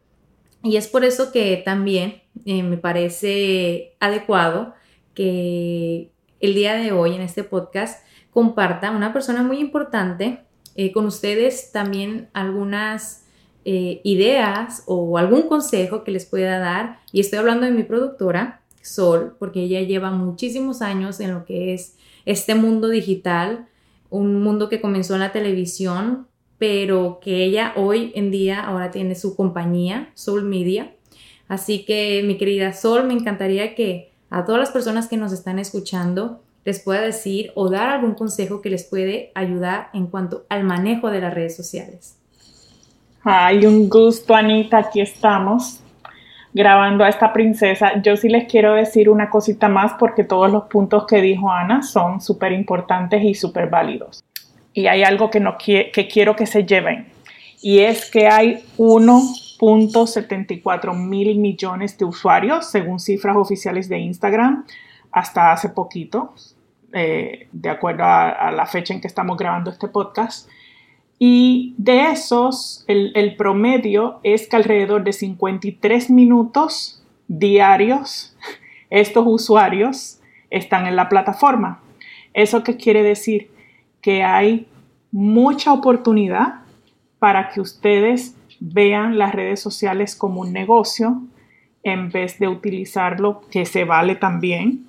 Y 0.62 0.76
es 0.76 0.88
por 0.88 1.04
eso 1.04 1.30
que 1.32 1.60
también 1.64 2.22
eh, 2.44 2.62
me 2.62 2.78
parece 2.78 3.94
adecuado 4.00 4.74
que 5.14 6.10
el 6.40 6.54
día 6.54 6.74
de 6.74 6.92
hoy 6.92 7.14
en 7.14 7.20
este 7.20 7.44
podcast 7.44 8.04
comparta 8.30 8.90
una 8.90 9.12
persona 9.12 9.42
muy 9.42 9.58
importante 9.58 10.44
eh, 10.76 10.92
con 10.92 11.06
ustedes 11.06 11.72
también 11.72 12.28
algunas 12.32 13.24
eh, 13.64 14.00
ideas 14.04 14.84
o 14.86 15.18
algún 15.18 15.42
consejo 15.42 16.04
que 16.04 16.12
les 16.12 16.24
pueda 16.24 16.58
dar. 16.58 17.00
Y 17.12 17.20
estoy 17.20 17.40
hablando 17.40 17.66
de 17.66 17.72
mi 17.72 17.82
productora, 17.82 18.62
Sol, 18.88 19.36
porque 19.38 19.62
ella 19.62 19.80
lleva 19.82 20.10
muchísimos 20.10 20.82
años 20.82 21.20
en 21.20 21.34
lo 21.34 21.44
que 21.44 21.74
es 21.74 21.96
este 22.24 22.54
mundo 22.54 22.88
digital, 22.88 23.68
un 24.10 24.42
mundo 24.42 24.68
que 24.68 24.80
comenzó 24.80 25.14
en 25.14 25.20
la 25.20 25.32
televisión, 25.32 26.26
pero 26.58 27.20
que 27.22 27.44
ella 27.44 27.72
hoy 27.76 28.12
en 28.14 28.30
día 28.30 28.60
ahora 28.60 28.90
tiene 28.90 29.14
su 29.14 29.36
compañía, 29.36 30.10
Soul 30.14 30.42
Media. 30.42 30.94
Así 31.46 31.84
que 31.84 32.22
mi 32.24 32.36
querida 32.36 32.72
Sol, 32.72 33.06
me 33.06 33.14
encantaría 33.14 33.74
que 33.74 34.10
a 34.30 34.44
todas 34.44 34.60
las 34.60 34.70
personas 34.70 35.08
que 35.08 35.16
nos 35.16 35.32
están 35.32 35.58
escuchando 35.58 36.42
les 36.64 36.80
pueda 36.80 37.00
decir 37.00 37.52
o 37.54 37.70
dar 37.70 37.88
algún 37.88 38.14
consejo 38.14 38.60
que 38.60 38.68
les 38.68 38.84
puede 38.84 39.32
ayudar 39.34 39.88
en 39.94 40.06
cuanto 40.06 40.44
al 40.48 40.64
manejo 40.64 41.10
de 41.10 41.20
las 41.20 41.32
redes 41.32 41.56
sociales. 41.56 42.16
Ay, 43.22 43.64
un 43.64 43.88
gusto, 43.88 44.34
Anita, 44.34 44.78
aquí 44.78 45.00
estamos 45.00 45.80
grabando 46.52 47.04
a 47.04 47.08
esta 47.08 47.32
princesa. 47.32 48.00
Yo 48.02 48.16
sí 48.16 48.28
les 48.28 48.50
quiero 48.50 48.74
decir 48.74 49.08
una 49.08 49.30
cosita 49.30 49.68
más 49.68 49.94
porque 49.98 50.24
todos 50.24 50.50
los 50.50 50.64
puntos 50.64 51.06
que 51.06 51.20
dijo 51.20 51.50
Ana 51.50 51.82
son 51.82 52.20
súper 52.20 52.52
importantes 52.52 53.22
y 53.22 53.34
súper 53.34 53.68
válidos. 53.68 54.22
Y 54.72 54.86
hay 54.86 55.02
algo 55.02 55.30
que, 55.30 55.40
no 55.40 55.56
que 55.58 56.08
quiero 56.10 56.36
que 56.36 56.46
se 56.46 56.64
lleven 56.64 57.18
y 57.60 57.80
es 57.80 58.08
que 58.10 58.28
hay 58.28 58.64
1.74 58.76 60.94
mil 60.94 61.36
millones 61.38 61.98
de 61.98 62.04
usuarios 62.04 62.70
según 62.70 63.00
cifras 63.00 63.36
oficiales 63.36 63.88
de 63.88 63.98
Instagram 63.98 64.64
hasta 65.10 65.50
hace 65.52 65.70
poquito, 65.70 66.34
eh, 66.92 67.48
de 67.50 67.70
acuerdo 67.70 68.04
a 68.04 68.52
la 68.52 68.66
fecha 68.66 68.94
en 68.94 69.00
que 69.00 69.08
estamos 69.08 69.36
grabando 69.36 69.70
este 69.70 69.88
podcast. 69.88 70.48
Y 71.18 71.74
de 71.78 72.10
esos, 72.12 72.84
el, 72.86 73.34
promedio 73.36 74.20
es 74.22 74.48
que 74.48 74.56
alrededor 74.56 75.02
de 75.02 75.12
53 75.12 76.10
minutos 76.10 77.02
diarios 77.26 78.36
estos 78.90 79.24
usuarios 79.26 80.20
están 80.50 80.86
en 80.86 80.96
la 80.96 81.08
plataforma. 81.08 81.80
¿Eso 82.34 82.62
qué 82.62 82.76
quiere 82.76 83.02
decir? 83.02 83.50
Que 84.00 84.22
hay 84.22 84.68
mucha 85.10 85.72
oportunidad 85.72 86.60
para 87.18 87.48
que 87.48 87.60
ustedes 87.60 88.36
vean 88.60 89.18
las 89.18 89.34
redes 89.34 89.60
sociales 89.60 90.14
como 90.14 90.42
un 90.42 90.52
negocio 90.52 91.22
en 91.82 92.10
vez 92.10 92.38
de 92.38 92.48
utilizarlo, 92.48 93.40
que 93.50 93.64
se 93.64 93.84
vale 93.84 94.14
también, 94.14 94.86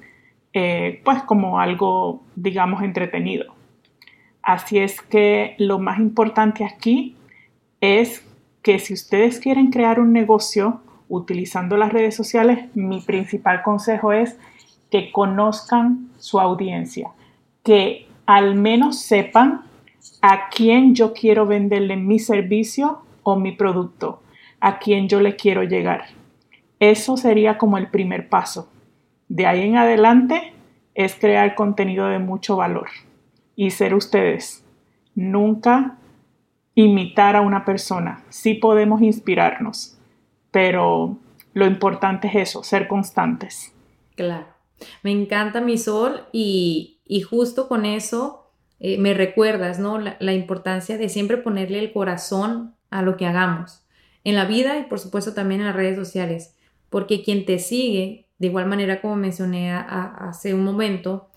eh, 0.54 1.02
pues 1.04 1.22
como 1.24 1.60
algo, 1.60 2.24
digamos, 2.36 2.84
entretenido. 2.84 3.59
Así 4.42 4.80
es 4.80 5.02
que 5.02 5.56
lo 5.58 5.80
más 5.80 6.00
importante 6.00 6.64
aquí 6.64 7.16
es 7.82 8.26
que 8.62 8.80
si 8.80 8.94
ustedes 8.94 9.40
quieren 9.40 9.70
crear 9.70 10.00
un 10.00 10.14
negocio 10.14 10.82
utilizando 11.08 11.78
las 11.78 11.92
redes 11.92 12.16
sociales, 12.16 12.66
mi 12.76 13.02
principal 13.02 13.62
consejo 13.64 14.12
es 14.12 14.38
que 14.92 15.12
conozcan 15.12 16.10
su 16.18 16.40
audiencia, 16.40 17.12
que 17.64 18.08
al 18.26 18.56
menos 18.56 19.00
sepan 19.00 19.66
a 20.22 20.50
quién 20.50 20.96
yo 20.96 21.14
quiero 21.14 21.46
venderle 21.46 21.96
mi 21.96 22.20
servicio 22.20 23.02
o 23.24 23.36
mi 23.36 23.52
producto, 23.52 24.22
a 24.60 24.80
quién 24.80 25.08
yo 25.08 25.20
le 25.20 25.36
quiero 25.36 25.64
llegar. 25.64 26.06
Eso 26.80 27.18
sería 27.18 27.58
como 27.58 27.78
el 27.78 27.88
primer 27.88 28.30
paso. 28.30 28.70
De 29.28 29.46
ahí 29.46 29.62
en 29.62 29.78
adelante 29.78 30.54
es 30.96 31.16
crear 31.16 31.56
contenido 31.56 32.08
de 32.08 32.20
mucho 32.20 32.56
valor 32.56 32.90
y 33.60 33.72
ser 33.72 33.94
ustedes. 33.94 34.64
Nunca 35.16 35.98
imitar 36.76 37.36
a 37.36 37.42
una 37.42 37.66
persona. 37.66 38.24
Sí 38.30 38.54
podemos 38.54 39.02
inspirarnos, 39.02 39.98
pero 40.50 41.18
lo 41.54 41.66
importante 41.66 42.30
es 42.30 42.36
eso, 42.36 42.64
ser 42.64 42.88
constantes. 42.88 43.74
Claro. 44.16 44.48
Me 45.04 45.12
encanta 45.12 45.60
mi 45.60 45.78
sol 45.78 46.22
y, 46.32 47.02
justo 47.30 47.68
con 47.68 47.86
eso 47.86 48.50
eh, 48.80 48.98
me 48.98 49.14
recuerdas, 49.14 49.78
¿no? 49.78 50.00
La, 50.00 50.16
la 50.22 50.32
importancia 50.32 50.98
de 50.98 51.10
siempre 51.10 51.36
ponerle 51.36 51.80
el 51.80 51.92
corazón 51.92 52.78
a 52.90 53.02
lo 53.02 53.18
que 53.18 53.26
hagamos 53.26 53.84
en 54.24 54.36
la 54.36 54.46
vida 54.46 54.78
y 54.78 54.84
por 54.84 55.00
supuesto 55.00 55.34
también 55.34 55.60
en 55.60 55.68
las 55.68 55.76
redes 55.76 55.98
sociales, 55.98 56.56
porque 56.90 57.24
quien 57.24 57.46
te 57.46 57.60
sigue, 57.60 58.30
de 58.38 58.48
igual 58.48 58.68
manera 58.68 59.02
como 59.02 59.18
mencioné 59.18 59.74
hace 59.74 60.54
un 60.54 60.64
momento, 60.64 61.29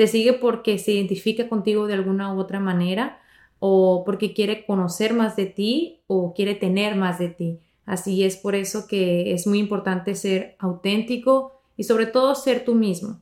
te 0.00 0.06
sigue 0.06 0.32
porque 0.32 0.78
se 0.78 0.92
identifica 0.92 1.46
contigo 1.50 1.86
de 1.86 1.92
alguna 1.92 2.32
u 2.32 2.40
otra 2.40 2.58
manera 2.58 3.20
o 3.58 4.02
porque 4.06 4.32
quiere 4.32 4.64
conocer 4.64 5.12
más 5.12 5.36
de 5.36 5.44
ti 5.44 6.00
o 6.06 6.32
quiere 6.32 6.54
tener 6.54 6.96
más 6.96 7.18
de 7.18 7.28
ti. 7.28 7.58
Así 7.84 8.24
es 8.24 8.38
por 8.38 8.54
eso 8.54 8.86
que 8.88 9.34
es 9.34 9.46
muy 9.46 9.58
importante 9.58 10.14
ser 10.14 10.56
auténtico 10.58 11.60
y 11.76 11.84
sobre 11.84 12.06
todo 12.06 12.34
ser 12.34 12.64
tú 12.64 12.74
mismo, 12.74 13.20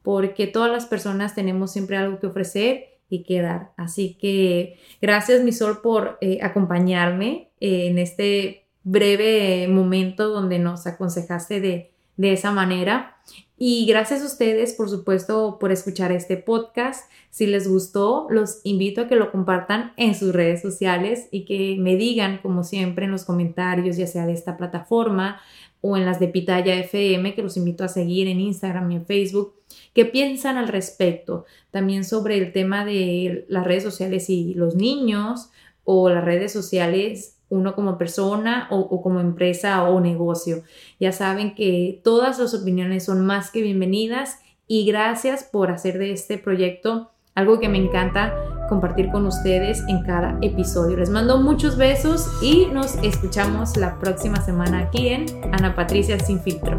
porque 0.00 0.46
todas 0.46 0.72
las 0.72 0.86
personas 0.86 1.34
tenemos 1.34 1.72
siempre 1.72 1.98
algo 1.98 2.18
que 2.18 2.28
ofrecer 2.28 2.96
y 3.10 3.24
que 3.24 3.42
dar. 3.42 3.72
Así 3.76 4.14
que 4.18 4.78
gracias 5.02 5.44
mi 5.44 5.52
sol 5.52 5.82
por 5.82 6.16
eh, 6.22 6.38
acompañarme 6.40 7.50
eh, 7.60 7.88
en 7.88 7.98
este 7.98 8.64
breve 8.82 9.68
momento 9.68 10.30
donde 10.30 10.58
nos 10.58 10.86
aconsejaste 10.86 11.60
de, 11.60 11.90
de 12.16 12.32
esa 12.32 12.50
manera. 12.50 13.18
Y 13.56 13.86
gracias 13.86 14.22
a 14.22 14.26
ustedes, 14.26 14.72
por 14.74 14.90
supuesto, 14.90 15.58
por 15.60 15.70
escuchar 15.70 16.10
este 16.10 16.36
podcast. 16.36 17.08
Si 17.30 17.46
les 17.46 17.68
gustó, 17.68 18.26
los 18.28 18.60
invito 18.64 19.02
a 19.02 19.08
que 19.08 19.14
lo 19.14 19.30
compartan 19.30 19.92
en 19.96 20.16
sus 20.16 20.32
redes 20.32 20.60
sociales 20.60 21.28
y 21.30 21.44
que 21.44 21.76
me 21.78 21.94
digan, 21.94 22.38
como 22.42 22.64
siempre, 22.64 23.04
en 23.04 23.12
los 23.12 23.24
comentarios, 23.24 23.96
ya 23.96 24.08
sea 24.08 24.26
de 24.26 24.32
esta 24.32 24.56
plataforma 24.56 25.40
o 25.80 25.96
en 25.96 26.04
las 26.04 26.18
de 26.18 26.28
Pitaya 26.28 26.74
FM, 26.76 27.34
que 27.34 27.42
los 27.42 27.56
invito 27.56 27.84
a 27.84 27.88
seguir 27.88 28.26
en 28.26 28.40
Instagram 28.40 28.90
y 28.90 28.96
en 28.96 29.06
Facebook, 29.06 29.54
qué 29.92 30.04
piensan 30.04 30.56
al 30.56 30.68
respecto. 30.68 31.44
También 31.70 32.04
sobre 32.04 32.38
el 32.38 32.52
tema 32.52 32.84
de 32.84 33.44
las 33.48 33.64
redes 33.64 33.84
sociales 33.84 34.30
y 34.30 34.54
los 34.54 34.74
niños 34.74 35.50
o 35.84 36.08
las 36.08 36.24
redes 36.24 36.52
sociales 36.52 37.33
uno 37.48 37.74
como 37.74 37.98
persona 37.98 38.68
o, 38.70 39.02
como 39.02 39.20
empresa 39.20 39.84
o 39.84 40.00
negocio. 40.00 40.62
Ya 40.98 41.12
saben 41.12 41.54
que 41.54 42.00
todas 42.02 42.38
las 42.38 42.54
opiniones 42.54 43.04
son 43.04 43.24
más 43.24 43.50
que 43.50 43.62
bienvenidas 43.62 44.38
y 44.66 44.86
gracias 44.86 45.44
por 45.44 45.70
hacer 45.70 45.98
de 45.98 46.12
este 46.12 46.38
proyecto 46.38 47.10
algo 47.34 47.58
que 47.58 47.68
me 47.68 47.78
encanta 47.78 48.32
compartir 48.68 49.10
con 49.10 49.26
ustedes 49.26 49.82
en 49.88 50.02
cada 50.02 50.38
episodio. 50.40 50.96
Les 50.96 51.10
mando 51.10 51.40
muchos 51.40 51.76
besos 51.76 52.28
y 52.42 52.66
nos 52.66 52.94
escuchamos 53.02 53.76
la 53.76 53.98
próxima 53.98 54.40
semana 54.40 54.80
aquí 54.80 55.08
en 55.08 55.26
Ana 55.52 55.74
Patricia 55.74 56.18
Sin 56.18 56.40
Filtro. 56.40 56.78